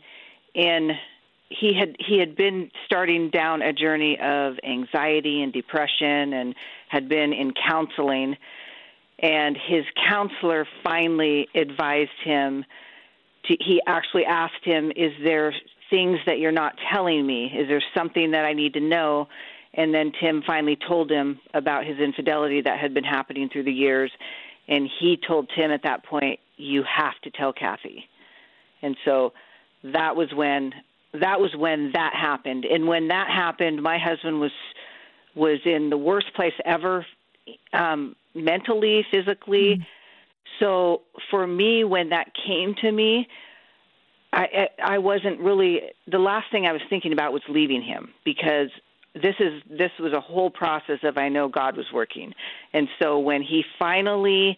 [0.54, 0.92] in
[1.50, 6.56] he had he had been starting down a journey of anxiety and depression and
[6.90, 8.38] had been in counseling
[9.20, 12.66] and his counselor finally advised him
[13.46, 15.54] to, he actually asked him is there
[15.90, 17.46] things that you're not telling me?
[17.46, 19.28] Is there something that I need to know?
[19.74, 23.74] And then Tim finally told him about his infidelity that had been happening through the
[23.74, 24.12] years.
[24.68, 28.06] And he told Tim at that point, You have to tell Kathy.
[28.82, 29.34] And so
[29.84, 30.74] that was when
[31.14, 32.66] that was when that happened.
[32.66, 34.52] And when that happened, my husband was
[35.36, 37.06] was in the worst place ever,
[37.74, 39.78] um, mentally, physically.
[39.78, 39.86] Mm.
[40.60, 43.28] So for me, when that came to me,
[44.36, 48.70] I I wasn't really the last thing I was thinking about was leaving him because
[49.14, 52.34] this is this was a whole process of I know God was working.
[52.74, 54.58] And so when he finally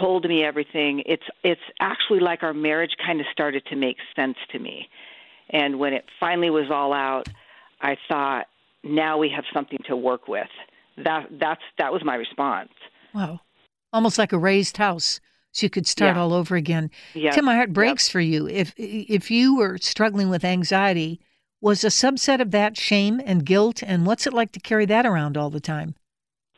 [0.00, 4.38] told me everything, it's it's actually like our marriage kind of started to make sense
[4.52, 4.88] to me.
[5.50, 7.28] And when it finally was all out,
[7.80, 8.46] I thought
[8.82, 10.48] now we have something to work with.
[11.04, 12.70] That that's that was my response.
[13.14, 13.40] Wow.
[13.92, 15.20] Almost like a razed house
[15.52, 16.22] so you could start yeah.
[16.22, 16.90] all over again.
[17.14, 17.30] Yeah.
[17.30, 18.12] Tim, my heart breaks yep.
[18.12, 18.48] for you.
[18.48, 21.20] If if you were struggling with anxiety,
[21.60, 25.06] was a subset of that shame and guilt, and what's it like to carry that
[25.06, 25.94] around all the time?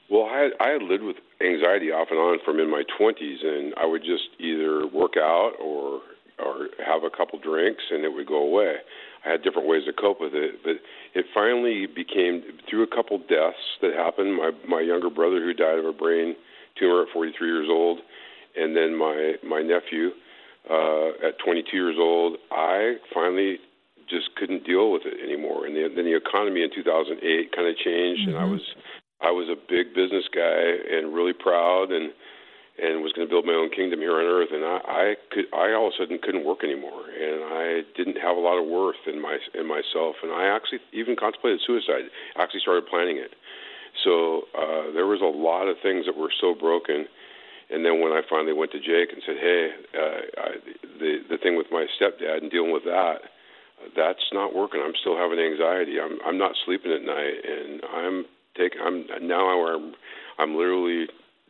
[0.08, 3.74] Well, I, I had lived with anxiety off and on from in my 20s, and
[3.76, 6.00] I would just either work out or
[6.38, 8.76] or have a couple drinks, and it would go away.
[9.24, 10.76] I had different ways to cope with it, but
[11.14, 14.36] it finally became through a couple deaths that happened.
[14.36, 16.36] My my younger brother who died of a brain
[16.78, 18.00] tumor at 43 years old
[18.56, 20.10] and then my my nephew
[20.70, 23.58] uh, at 22 years old, I finally
[24.08, 25.66] just couldn't deal with it anymore.
[25.66, 28.30] And the, then the economy in 2008 kind of changed, mm-hmm.
[28.30, 28.52] and I mm-hmm.
[28.52, 28.64] was
[29.20, 32.12] I was a big business guy and really proud and
[32.80, 34.50] and was going to build my own kingdom here on earth.
[34.50, 38.18] And I, I could I all of a sudden couldn't work anymore, and I didn't
[38.18, 40.16] have a lot of worth in my in myself.
[40.22, 42.10] And I actually even contemplated suicide.
[42.36, 43.34] I actually started planning it.
[44.02, 47.06] So uh, there was a lot of things that were so broken
[47.70, 50.48] and then when I finally went to Jake and said, "Hey, uh, I,
[50.98, 53.22] the the thing with my stepdad and dealing with that,
[53.96, 54.82] that's not working.
[54.84, 55.98] I'm still having anxiety.
[56.00, 58.24] I'm I'm not sleeping at night, and I'm
[58.56, 58.80] taking.
[58.80, 59.94] I'm now I'm
[60.38, 61.08] I'm literally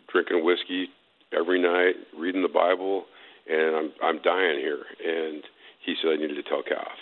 [0.09, 0.89] drinking whiskey
[1.37, 3.05] every night, reading the Bible,
[3.49, 5.43] and I'm I'm dying here." And
[5.85, 7.01] he said I needed to tell Kath,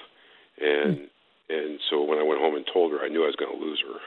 [0.61, 1.07] and mm.
[1.49, 3.65] and so when I went home and told her, I knew I was going to
[3.65, 3.99] lose her.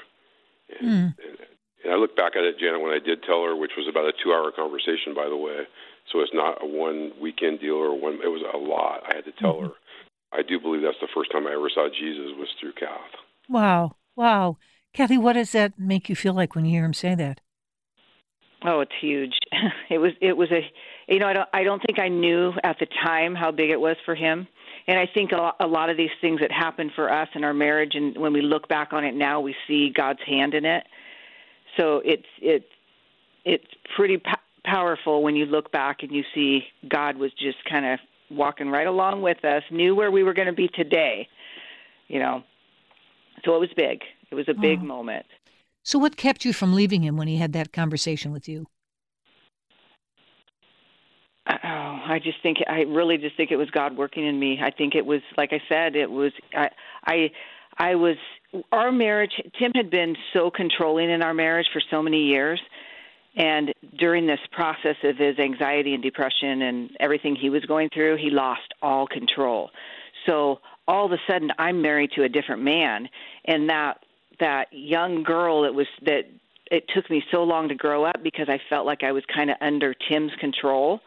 [0.79, 1.15] And, mm.
[1.21, 1.37] and
[1.83, 4.09] and I look back at it, Janet, when I did tell her, which was about
[4.09, 5.69] a two-hour conversation, by the way.
[6.11, 8.15] So it's not a one weekend deal or one.
[8.23, 9.03] It was a lot.
[9.07, 9.67] I had to tell mm-hmm.
[9.67, 9.73] her.
[10.33, 13.13] I do believe that's the first time I ever saw Jesus was through Kath.
[13.47, 14.57] Wow, wow,
[14.93, 17.41] Kathy, what does that make you feel like when you hear him say that?
[18.63, 19.33] Oh, it's huge.
[19.89, 20.13] It was.
[20.21, 20.61] It was a.
[21.11, 21.49] You know, I don't.
[21.53, 24.47] I don't think I knew at the time how big it was for him.
[24.87, 27.93] And I think a lot, of these things that happened for us in our marriage,
[27.95, 30.85] and when we look back on it now, we see God's hand in it
[31.77, 32.65] so it's it's
[33.43, 33.65] it's
[33.95, 34.31] pretty po-
[34.63, 37.99] powerful when you look back and you see God was just kind of
[38.31, 41.27] walking right along with us, knew where we were going to be today.
[42.07, 42.43] you know.
[43.43, 44.01] So it was big.
[44.31, 44.85] It was a big Oh.
[44.85, 45.25] moment.
[45.85, 48.65] So, what kept you from leaving him when he had that conversation with you?
[51.47, 54.59] Oh, I just think I really just think it was God working in me.
[54.59, 56.71] I think it was like I said, it was I
[57.05, 57.31] I
[57.77, 58.17] I was
[58.71, 62.59] our marriage Tim had been so controlling in our marriage for so many years
[63.35, 68.15] and during this process of his anxiety and depression and everything he was going through,
[68.15, 69.69] he lost all control.
[70.25, 73.07] So all of a sudden I'm married to a different man
[73.43, 74.04] and that
[74.39, 76.25] that young girl that was that
[76.71, 79.49] it took me so long to grow up because I felt like I was kind
[79.49, 80.99] of under Tim's control.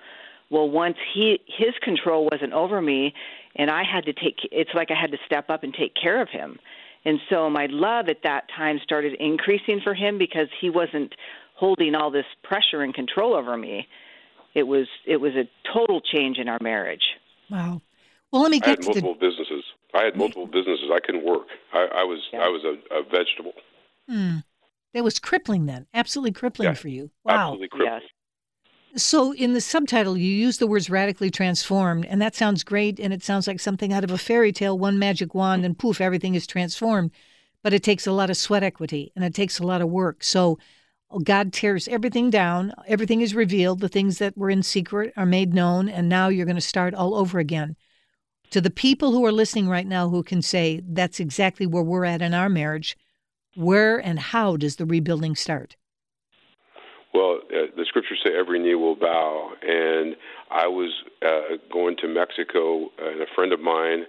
[0.51, 3.15] Well, once he his control wasn't over me,
[3.57, 6.23] and I had to take it's like I had to step up and take care
[6.23, 6.59] of him.
[7.05, 11.15] And so my love at that time started increasing for him because he wasn't
[11.55, 13.87] holding all this pressure and control over me.
[14.55, 17.05] It was it was a total change in our marriage.
[17.51, 17.81] Wow.
[18.33, 19.07] Well, let me I had get to the.
[19.07, 19.65] multiple businesses.
[19.95, 20.91] I had multiple businesses.
[20.93, 21.47] I couldn't work.
[21.73, 22.41] I, I was Yeah.
[22.41, 23.53] I was a, a vegetable.
[24.09, 24.37] Hmm.
[24.95, 27.11] That was crippling then, absolutely crippling Yeah, for you.
[27.25, 27.35] Wow.
[27.53, 28.03] Absolutely crippled.
[28.03, 29.03] Yes.
[29.03, 32.99] So, in the subtitle, you use the words radically transformed, and that sounds great.
[32.99, 36.01] And it sounds like something out of a fairy tale one magic wand, and poof,
[36.01, 37.11] everything is transformed.
[37.63, 40.25] But it takes a lot of sweat equity and it takes a lot of work.
[40.25, 40.59] So,
[41.23, 45.53] God tears everything down, everything is revealed, the things that were in secret are made
[45.55, 47.77] known, and now you're going to start all over again.
[48.51, 52.07] To the people who are listening right now who can say, that's exactly where we're
[52.07, 52.97] at in our marriage,
[53.55, 55.77] where and how does the rebuilding start?
[57.13, 60.17] Well, uh, the scriptures say every knee will bow, and
[60.51, 60.93] I was
[61.25, 64.05] uh, going to Mexico, and a friend of mine,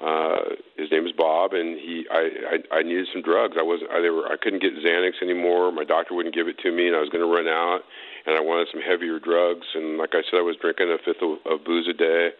[0.00, 3.56] uh, his name is Bob, and he, I, I, I needed some drugs.
[3.58, 5.72] I wasn't, I, they were, I couldn't get Xanax anymore.
[5.72, 7.80] My doctor wouldn't give it to me, and I was going to run out,
[8.26, 9.66] and I wanted some heavier drugs.
[9.74, 12.30] And like I said, I was drinking a fifth of, of booze a day,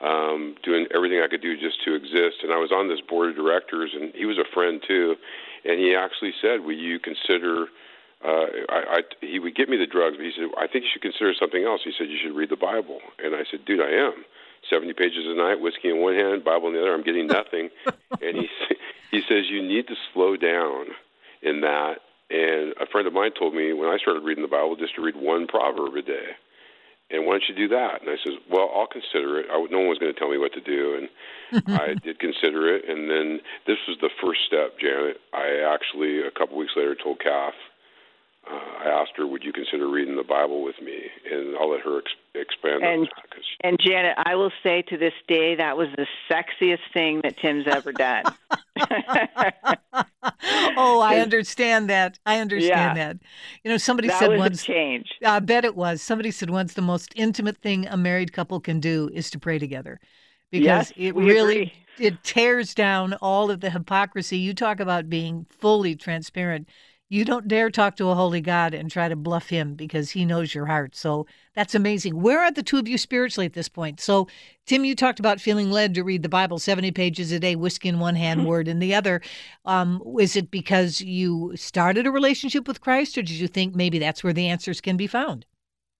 [0.00, 2.42] um, doing everything I could do just to exist.
[2.42, 5.16] And I was on this board of directors, and he was a friend too,
[5.64, 7.66] and he actually said, "Will you consider?"
[8.24, 10.90] uh, I, I, he would get me the drugs, but he said, I think you
[10.92, 11.82] should consider something else.
[11.84, 13.00] He said, you should read the Bible.
[13.22, 14.24] And I said, dude, I am.
[14.70, 16.94] 70 pages a night, whiskey in one hand, Bible in the other.
[16.94, 17.68] I'm getting nothing.
[18.22, 18.48] and he,
[19.10, 20.86] he says, you need to slow down
[21.42, 22.00] in that.
[22.30, 25.02] And a friend of mine told me when I started reading the Bible just to
[25.02, 26.32] read one proverb a day.
[27.14, 28.02] And why don't you do that?
[28.02, 29.46] And I said, well, I'll consider it.
[29.50, 30.98] I, no one was going to tell me what to do.
[30.98, 32.88] And I did consider it.
[32.88, 35.18] And then this was the first step, Janet.
[35.32, 37.54] I actually, a couple weeks later, told Kath,
[38.50, 40.98] uh, I asked her, "Would you consider reading the Bible with me?"
[41.30, 43.30] And I'll let her ex- expand on And- that.
[43.30, 47.36] 'cause And Janet, I will say to this day that was the sexiest thing that
[47.38, 48.24] Tim's ever done.
[50.76, 52.18] oh, I understand that.
[52.26, 53.04] I understand Yeah.
[53.12, 53.18] that.
[53.62, 54.62] You know, somebody that said was once.
[54.62, 55.08] a change.
[55.24, 56.02] I bet it was.
[56.02, 59.58] Somebody said once the most intimate thing a married couple can do is to pray
[59.58, 60.00] together,
[60.50, 61.72] because Yes, it really agree.
[61.98, 64.38] it tears down all of the hypocrisy.
[64.38, 66.68] You talk about being fully transparent.
[67.14, 70.24] You don't dare talk to a holy God and try to bluff him because he
[70.24, 70.96] knows your heart.
[70.96, 72.20] So that's amazing.
[72.20, 74.00] Where are the two of you spiritually at this point?
[74.00, 74.26] So,
[74.66, 77.88] Tim, you talked about feeling led to read the Bible 70 pages a day, whiskey
[77.88, 79.20] in one hand, word in the other.
[79.64, 84.00] Um, is it because you started a relationship with Christ, or did you think maybe
[84.00, 85.46] that's where the answers can be found?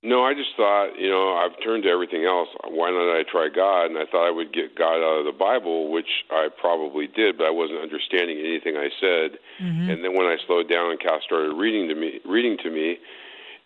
[0.04, 2.48] No, I just thought, you know, I've turned to everything else.
[2.68, 3.86] Why not I try God?
[3.88, 7.38] And I thought I would get God out of the Bible, which I probably did,
[7.38, 9.40] but I wasn't understanding anything I said.
[9.64, 9.88] Mm-hmm.
[9.88, 13.00] And then when I slowed down and Kath started reading to me, reading to me,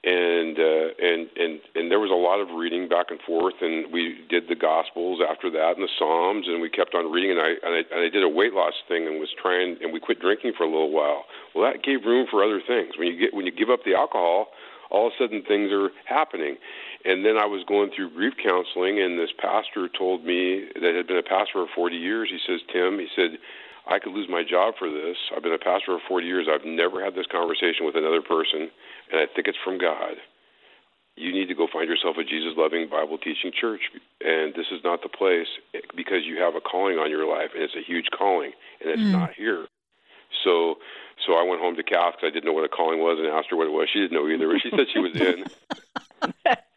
[0.06, 3.90] and uh, and and and there was a lot of reading back and forth, and
[3.90, 7.34] we did the Gospels after that and the Psalms, and we kept on reading.
[7.34, 9.92] And I and I, and I did a weight loss thing and was trying, and
[9.92, 11.26] we quit drinking for a little while.
[11.50, 12.94] Well, that gave room for other things.
[12.94, 14.54] When you get when you give up the alcohol,
[14.90, 16.56] all of a sudden things are happening.
[17.04, 21.06] And then I was going through grief counseling, and this pastor told me that had
[21.06, 22.28] been a pastor for 40 years.
[22.30, 23.38] He says, Tim, he said,
[23.88, 25.16] I could lose my job for this.
[25.34, 26.46] I've been a pastor for 40 years.
[26.50, 28.68] I've never had this conversation with another person,
[29.12, 30.20] and I think it's from God.
[31.16, 33.80] You need to go find yourself a Jesus loving, Bible teaching church.
[34.20, 35.48] And this is not the place
[35.96, 39.02] because you have a calling on your life, and it's a huge calling, and it's
[39.02, 39.12] mm.
[39.12, 39.66] not here.
[40.44, 40.76] So,
[41.26, 43.28] so I went home to Kath because I didn't know what a calling was, and
[43.28, 43.88] asked her what it was.
[43.92, 45.44] She didn't know either, but she said she was in.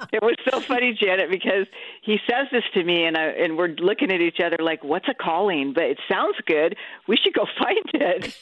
[0.12, 1.66] It was so funny, Janet, because
[2.02, 5.06] he says this to me, and I, and we're looking at each other like, "What's
[5.08, 6.76] a calling?" But it sounds good.
[7.06, 8.34] We should go find it.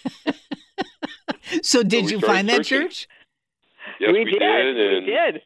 [1.63, 3.09] So, did we you started find that church?
[4.01, 4.43] Yes, we, we, did.
[4.43, 5.43] and We did.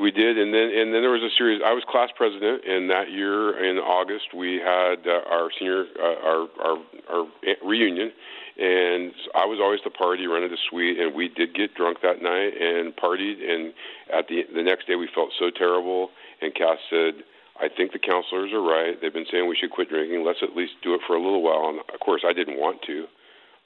[0.00, 1.60] We did, and then and then there was a series.
[1.64, 6.18] I was class president, and that year in August we had uh, our senior uh,
[6.22, 6.76] our our
[7.10, 7.26] our
[7.66, 8.12] reunion,
[8.58, 12.22] and I was always the party, rented a suite, and we did get drunk that
[12.22, 13.42] night and partied.
[13.42, 13.74] And
[14.14, 17.26] at the the next day we felt so terrible, and Kath said,
[17.58, 18.94] I think the counselors are right.
[19.00, 20.24] They've been saying we should quit drinking.
[20.24, 21.70] Let's at least do it for a little while.
[21.70, 23.06] And of course, I didn't want to,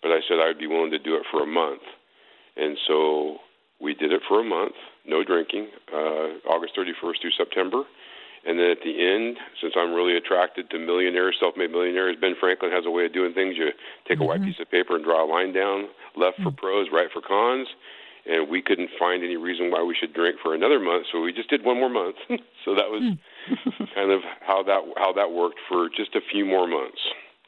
[0.01, 1.85] but I said I'd be willing to do it for a month.
[2.57, 3.37] And so
[3.81, 4.77] we did it for a month,
[5.07, 7.85] no drinking, uh, August 31st through September.
[8.45, 12.73] And then at the end, since I'm really attracted to millionaires, self-made millionaires, Ben Franklin
[12.73, 13.55] has a way of doing things.
[13.57, 13.71] You
[14.09, 14.51] take a white mm-hmm.
[14.51, 15.87] piece of paper and draw a line down,
[16.17, 16.59] left for mm-hmm.
[16.59, 17.69] pros, right for cons.
[18.27, 21.33] And we couldn't find any reason why we should drink for another month, so we
[21.33, 22.17] just did one more month.
[22.65, 23.85] so that was hmm.
[23.95, 27.03] kind of how that how that worked for just a few more months.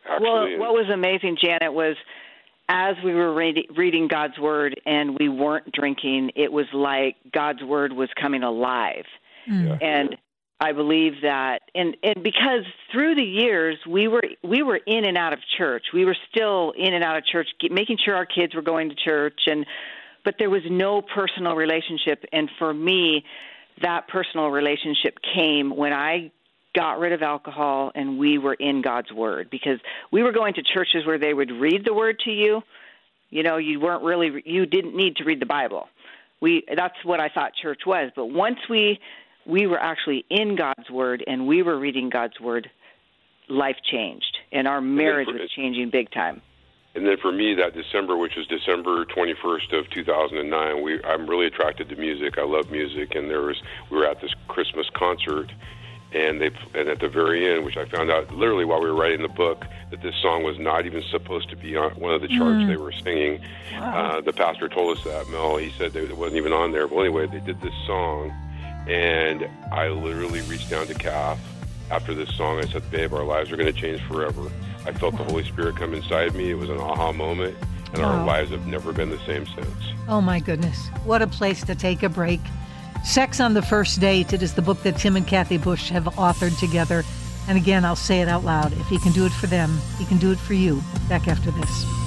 [0.05, 1.95] Actually, well, what was amazing, Janet, was
[2.69, 7.63] as we were read, reading God's word and we weren't drinking, it was like God's
[7.63, 9.05] word was coming alive.
[9.49, 9.69] Mm.
[9.69, 9.87] Yeah.
[9.87, 10.17] And
[10.61, 15.19] I believe that, and and because through the years we were we were in and
[15.19, 18.55] out of church, we were still in and out of church, making sure our kids
[18.55, 19.67] were going to church, and
[20.25, 22.25] but there was no personal relationship.
[22.33, 23.25] And for me,
[23.83, 26.31] that personal relationship came when I
[26.75, 29.79] got rid of alcohol and we were in God's Word because
[30.11, 32.63] we were going to churches where they would read the Word to you.
[33.31, 35.89] You know, you weren't really you didn't need to read the Bible.
[36.41, 38.11] We that's what I thought church was.
[38.15, 38.99] But once we
[39.47, 42.71] we were actually in God's Word and we were reading God's Word,
[43.49, 46.43] life changed and our marriage was changing big time.
[46.95, 51.47] And then for me, that December, which was December 21st of 2009, we I'm really
[51.47, 52.39] attracted to music.
[52.39, 53.61] I love music, and there was
[53.91, 55.51] we were at this Christmas concert,
[56.15, 58.95] and they and at the very end, which I found out literally while we were
[58.95, 62.23] writing the book, that this song was not even supposed to be on one of
[62.23, 63.41] the charts they were singing.
[63.75, 65.29] Uh, the pastor told us that.
[65.29, 66.87] Mel, he said that it wasn't even on there.
[66.87, 68.31] Well, anyway, they did this song,
[68.89, 71.41] and I literally reached down to Kath
[71.91, 72.61] after this song.
[72.61, 74.51] I said, "Babe, our lives are going to change forever."
[74.87, 76.51] I felt the Holy Spirit come inside me.
[76.51, 77.57] It was an aha moment,
[77.93, 79.93] and our lives have never been the same since.
[80.09, 80.89] Oh my goodness.
[81.05, 82.41] What a place to take a break.
[83.05, 84.33] Sex on the First Date.
[84.33, 87.05] It is the book that Tim and Kathy Bush have authored together.
[87.47, 88.73] And again, I'll say it out loud.
[88.73, 90.83] If he can do it for them, he can do it for you.
[91.09, 92.04] Back after this.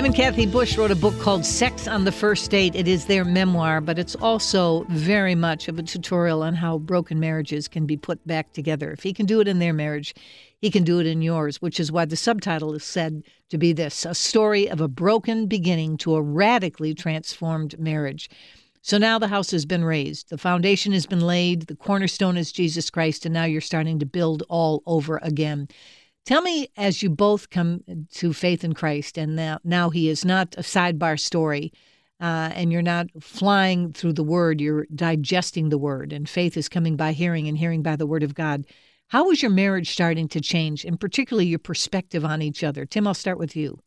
[0.00, 2.74] Tim and Kathy Bush wrote a book called Sex on the First Date.
[2.74, 7.20] It is their memoir, but it's also very much of a tutorial on how broken
[7.20, 8.92] marriages can be put back together.
[8.92, 10.14] If he can do it in their marriage,
[10.56, 13.74] he can do it in yours, which is why the subtitle is said to be
[13.74, 18.30] this a story of a broken beginning to a radically transformed marriage.
[18.80, 22.52] So now the house has been razed, the foundation has been laid, the cornerstone is
[22.52, 25.68] Jesus Christ, and now you're starting to build all over again.
[26.26, 30.24] Tell me, as you both come to faith in Christ, and now, now He is
[30.24, 31.72] not a sidebar story,
[32.20, 36.68] uh, and you're not flying through the Word, you're digesting the Word, and faith is
[36.68, 38.64] coming by hearing, and hearing by the Word of God.
[39.08, 42.86] How is your marriage starting to change, and particularly your perspective on each other?
[42.86, 43.80] Tim, I'll start with you.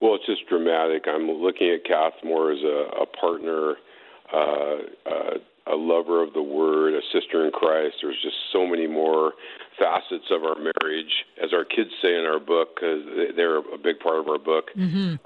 [0.00, 1.04] Well, it's just dramatic.
[1.08, 3.74] I'm looking at Kath more as a, a partner,
[4.32, 5.38] uh, uh,
[5.70, 7.96] a lover of the Word, a sister in Christ.
[8.02, 9.32] There's just so many more
[9.78, 13.02] facets of our marriage, as our kids say in our book, because
[13.36, 14.70] they're a big part of our book.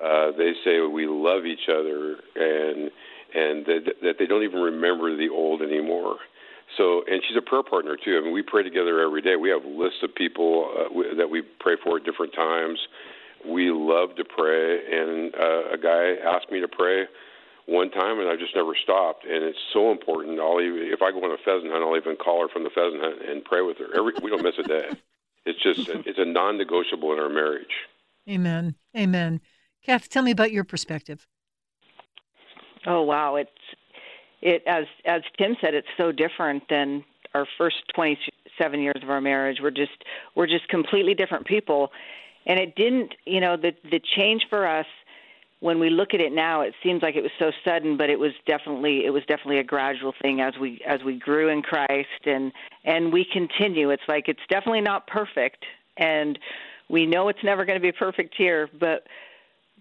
[0.03, 2.91] Uh, they say we love each other, and
[3.35, 6.17] and that, that they don't even remember the old anymore.
[6.77, 8.19] So, and she's a prayer partner too.
[8.19, 9.37] I mean, we pray together every day.
[9.37, 12.79] We have lists of people uh, w- that we pray for at different times.
[13.47, 17.05] We love to pray, and uh, a guy asked me to pray
[17.67, 19.25] one time, and I just never stopped.
[19.25, 20.39] And it's so important.
[20.39, 22.71] I'll even, if I go on a pheasant hunt, I'll even call her from the
[22.71, 23.87] pheasant hunt and pray with her.
[23.97, 24.89] Every we don't miss a day.
[25.47, 27.75] It's just it's a non-negotiable in our marriage.
[28.29, 28.77] Amen.
[28.97, 29.41] Amen.
[29.85, 31.27] Kath, tell me about your perspective.
[32.87, 33.51] Oh wow, it's
[34.41, 37.05] it as as Tim said, it's so different than
[37.35, 39.59] our first 27 years of our marriage.
[39.63, 40.05] We're just
[40.35, 41.91] we're just completely different people,
[42.47, 44.87] and it didn't, you know, the the change for us
[45.65, 48.19] when we look at it now, it seems like it was so sudden, but it
[48.19, 52.27] was definitely it was definitely a gradual thing as we as we grew in Christ
[52.27, 52.53] and
[52.85, 53.89] and we continue.
[53.89, 55.65] It's like it's definitely not perfect,
[55.97, 56.39] and
[56.91, 59.07] we know it's never going to be perfect here, but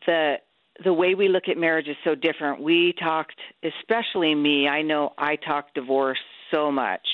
[0.05, 0.35] the
[0.85, 2.63] the way we look at marriage is so different.
[2.63, 4.69] We talked, especially me.
[4.69, 6.17] I know I talked divorce
[6.49, 7.05] so much,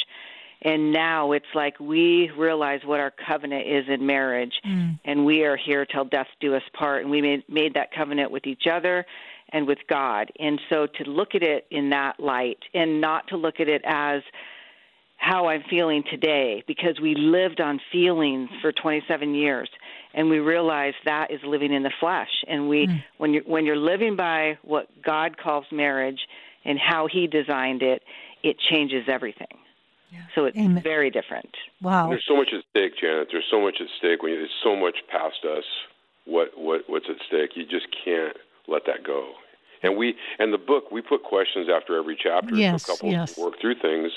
[0.61, 4.99] and now it's like we realize what our covenant is in marriage, mm.
[5.05, 7.01] and we are here till death do us part.
[7.01, 9.05] And we made made that covenant with each other
[9.49, 10.31] and with God.
[10.39, 13.81] And so to look at it in that light, and not to look at it
[13.85, 14.21] as
[15.15, 19.69] how I'm feeling today because we lived on feelings for 27 years
[20.13, 23.03] and we realized that is living in the flesh and we mm.
[23.17, 26.19] when you when you're living by what God calls marriage
[26.63, 28.01] and how he designed it
[28.43, 29.47] it changes everything.
[30.35, 30.81] So it's Amen.
[30.81, 31.55] very different.
[31.81, 32.09] Wow.
[32.09, 33.29] There's so much at stake, Janet.
[33.31, 35.65] There's so much at stake when you, there's so much past us.
[36.25, 37.51] What what what's at stake?
[37.55, 38.37] You just can't
[38.67, 39.33] let that go.
[39.81, 43.37] And we and the book we put questions after every chapter Yes, so couples yes.
[43.37, 44.11] work through things,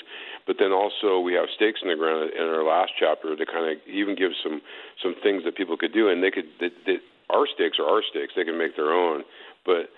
[0.45, 3.71] but then also we have stakes in the ground in our last chapter to kind
[3.71, 4.61] of even give some
[5.01, 8.03] some things that people could do, and they could that, that our stakes are our
[8.03, 8.33] stakes.
[8.35, 9.23] They can make their own,
[9.65, 9.89] but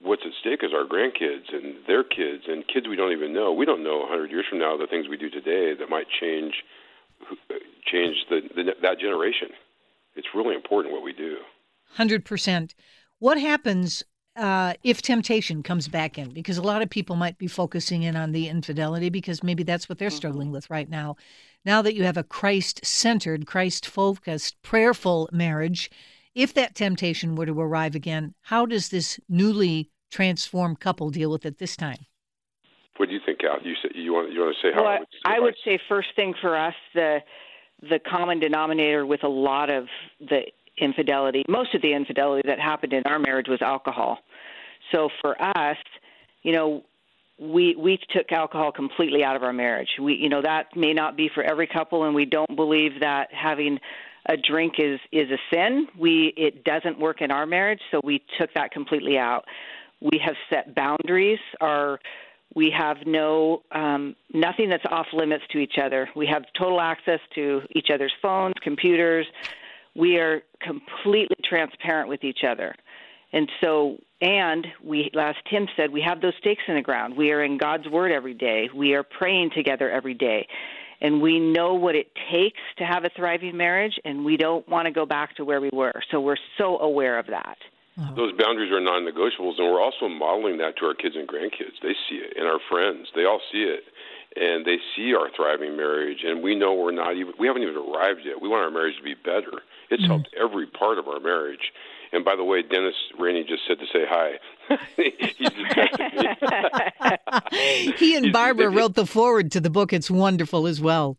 [0.00, 3.52] what's at stake is our grandkids and their kids and kids we don't even know.
[3.52, 6.54] We don't know 100 years from now the things we do today that might change
[7.86, 9.48] change the, the that generation.
[10.16, 11.38] It's really important what we do.
[11.94, 12.74] Hundred percent.
[13.18, 14.02] What happens
[14.36, 16.30] uh, if temptation comes back in?
[16.30, 19.88] Because a lot of people might be focusing in on the infidelity because maybe that's
[19.88, 21.16] what they're struggling with right now.
[21.64, 25.90] Now that you have a Christ-centered, Christ-focused, prayerful marriage,
[26.34, 31.44] if that temptation were to arrive again, how does this newly transformed couple deal with
[31.46, 31.98] it this time?
[32.96, 33.62] What do you think, Al?
[33.62, 34.82] You say, you want you want to say how?
[34.82, 37.20] Well, I would, I would say first thing for us, the
[37.88, 39.86] the common denominator with a lot of
[40.20, 40.42] the
[40.76, 44.18] infidelity, most of the infidelity that happened in our marriage was alcohol.
[44.92, 45.76] So for us,
[46.42, 46.84] you know,
[47.38, 49.88] we we took alcohol completely out of our marriage.
[49.98, 53.32] We you know that may not be for every couple, and we don't believe that
[53.32, 53.78] having
[54.26, 55.88] a drink is is a sin.
[55.98, 59.44] We it doesn't work in our marriage, so we took that completely out.
[60.00, 61.38] We have set boundaries.
[61.60, 62.00] Our
[62.54, 66.08] we have no um, nothing that's off limits to each other.
[66.16, 69.26] We have total access to each other's phones, computers.
[69.94, 72.74] We are completely transparent with each other,
[73.32, 77.16] and so and we, last Tim said, we have those stakes in the ground.
[77.16, 78.68] We are in God's Word every day.
[78.74, 80.46] We are praying together every day,
[81.00, 83.98] and we know what it takes to have a thriving marriage.
[84.04, 86.02] And we don't want to go back to where we were.
[86.10, 87.58] So we're so aware of that.
[88.16, 91.76] Those boundaries are non-negotiables, and we're also modeling that to our kids and grandkids.
[91.82, 93.84] They see it, and our friends, they all see it,
[94.36, 96.24] and they see our thriving marriage.
[96.24, 98.40] And we know we're not even, we haven't even arrived yet.
[98.40, 99.60] We want our marriage to be better.
[99.90, 100.12] It's Mm-hmm.
[100.12, 101.72] helped every part of our marriage.
[102.12, 104.38] And by the way, Dennis Rainey just said to say hi.
[104.96, 106.14] He just texted
[107.86, 107.92] me.
[107.98, 109.92] he and Barbara wrote the foreword to the book.
[109.92, 111.18] It's wonderful as well.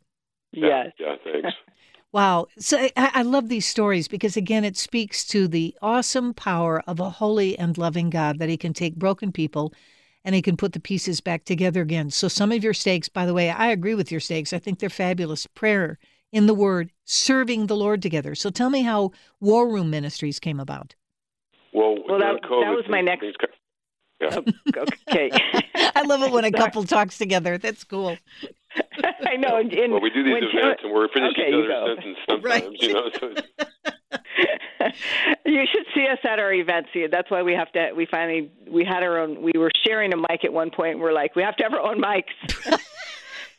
[0.52, 0.91] Yes.
[0.99, 1.56] Yeah, thanks.
[2.14, 2.47] Wow.
[2.60, 6.99] So I, I love these stories because, again, it speaks to the awesome power of
[6.99, 9.74] a holy and loving God that He can take broken people
[10.26, 12.10] and He can put the pieces back together again.
[12.10, 14.52] So, some of your stakes, by the way, I agree with your stakes.
[14.52, 15.47] I think they're fabulous.
[15.47, 15.97] Prayer
[16.34, 18.36] in the Word, serving the Lord together.
[18.36, 20.95] So, tell me how War Room Ministries came about.
[22.12, 23.49] Well, Well, during that- that was my next- things got-
[24.20, 24.38] yeah.
[24.38, 25.32] Oh, okay.
[25.95, 27.57] I love it when a couple talks together.
[27.57, 28.18] That's cool.
[29.26, 29.57] I know.
[29.57, 31.95] And, and Well, we do these when events, and we're finishing Okay, each other's go.
[31.95, 32.82] sentence sometimes, Right.
[32.82, 33.09] you know.
[33.20, 33.34] So
[35.45, 36.89] you should see us at our events.
[37.12, 37.91] That's why we have to.
[37.95, 39.41] We finally we had our own.
[39.41, 40.93] We were sharing a mic at one point.
[40.93, 42.80] And we're like, we have to have our own mics.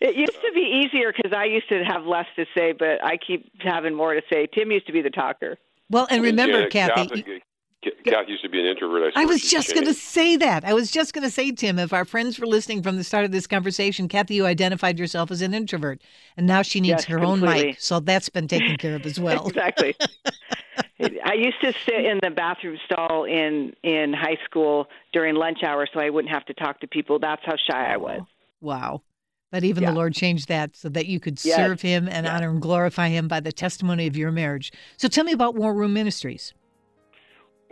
[0.01, 3.17] it used to be easier because I used to have less to say, but I
[3.17, 4.47] keep having more to say.
[4.53, 5.59] Tim used to be the talker.
[5.91, 7.43] Well, and remember, Janet, Kathy.
[7.83, 9.13] Kathy, Kathy used to be an introvert.
[9.17, 10.65] I, I was just going to say that.
[10.65, 13.25] I was just going to say, Tim, if our friends were listening from the start
[13.25, 16.01] of this conversation, Kathy, you identified yourself as an introvert,
[16.37, 17.77] and now she needs Yes, her own mic.
[17.81, 19.49] So that's been taken care of as well.
[19.49, 19.95] exactly.
[21.01, 25.89] I used to sit in the bathroom stall in in high school during lunch hour,
[25.93, 27.19] so I wouldn't have to talk to people.
[27.19, 28.21] That's how shy I was.
[28.61, 29.03] Wow.
[29.51, 29.91] But even Yeah.
[29.91, 31.57] the Lord changed that so that you could Yes.
[31.57, 34.73] serve Him and honor and glorify Him by the testimony of your marriage.
[34.97, 36.55] So tell me about War Room Ministries.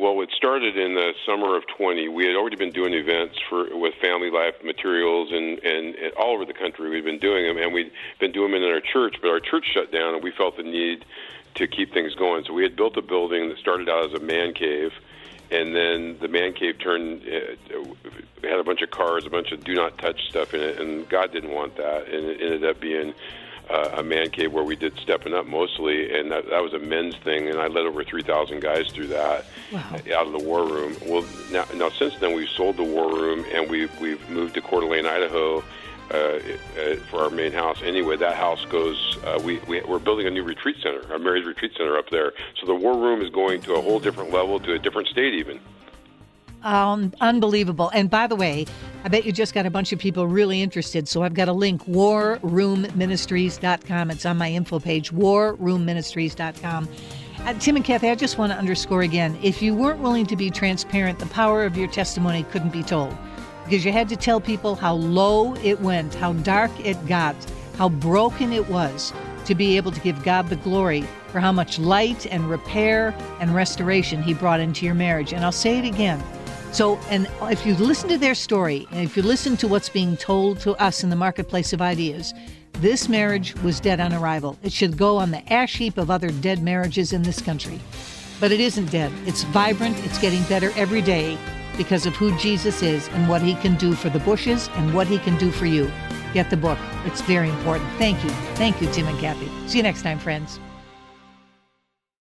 [0.00, 2.08] Well, it started in the summer of 20.
[2.08, 6.32] We had already been doing events for with family life materials and, and, and all
[6.32, 6.88] over the country.
[6.88, 9.66] We'd been doing them, and we'd been doing them in our church, but our church
[9.74, 11.04] shut down, and we felt the need
[11.56, 12.44] to keep things going.
[12.46, 14.94] So we had built a building that started out as a man cave,
[15.50, 17.84] and then the man cave turned uh,
[18.42, 21.10] had a bunch of cars, a bunch of do not touch stuff in it, and
[21.10, 23.12] God didn't want that, and it ended up being
[23.70, 26.78] uh, a man cave where we did stepping up mostly, and that, that was a
[26.78, 29.44] men's thing, and I led over 3,000 guys through that
[30.12, 30.96] out of the war room.
[31.06, 34.60] Well, now, now since then we've sold the war room, and we've we've moved to
[34.60, 35.62] Coeur d'Alene, Idaho.
[36.12, 36.40] Uh,
[36.76, 37.80] uh, for our main house.
[37.84, 39.16] Anyway, that house goes.
[39.24, 42.32] Uh, we, we we're building a new retreat center, a marriage retreat center up there.
[42.58, 45.34] So the war room is going to a whole different level, to a different state
[45.34, 45.60] even.
[46.62, 47.90] Um, unbelievable.
[47.94, 48.66] And by the way,
[49.04, 51.08] I bet you just got a bunch of people really interested.
[51.08, 54.10] So I've got a link, warroomministries.com.
[54.10, 56.88] It's on my info page, warroomministries.com.
[57.46, 60.36] Uh, Tim and Kathy, I just want to underscore again if you weren't willing to
[60.36, 63.16] be transparent, the power of your testimony couldn't be told
[63.64, 67.34] because you had to tell people how low it went, how dark it got,
[67.76, 69.12] how broken it was
[69.46, 73.54] to be able to give God the glory for how much light and repair and
[73.54, 75.32] restoration He brought into your marriage.
[75.32, 76.22] And I'll say it again.
[76.72, 80.16] So, and if you listen to their story, and if you listen to what's being
[80.16, 82.32] told to us in the marketplace of ideas,
[82.74, 84.56] this marriage was dead on arrival.
[84.62, 87.80] It should go on the ash heap of other dead marriages in this country.
[88.40, 89.12] but it isn't dead.
[89.26, 91.36] It's vibrant, it's getting better every day
[91.76, 95.06] because of who Jesus is and what he can do for the Bushes and what
[95.06, 95.90] he can do for you.
[96.32, 97.88] Get the book, it's very important.
[97.98, 98.30] Thank you.
[98.56, 99.48] Thank you, Tim and Kathy.
[99.68, 100.58] See you next time, friends.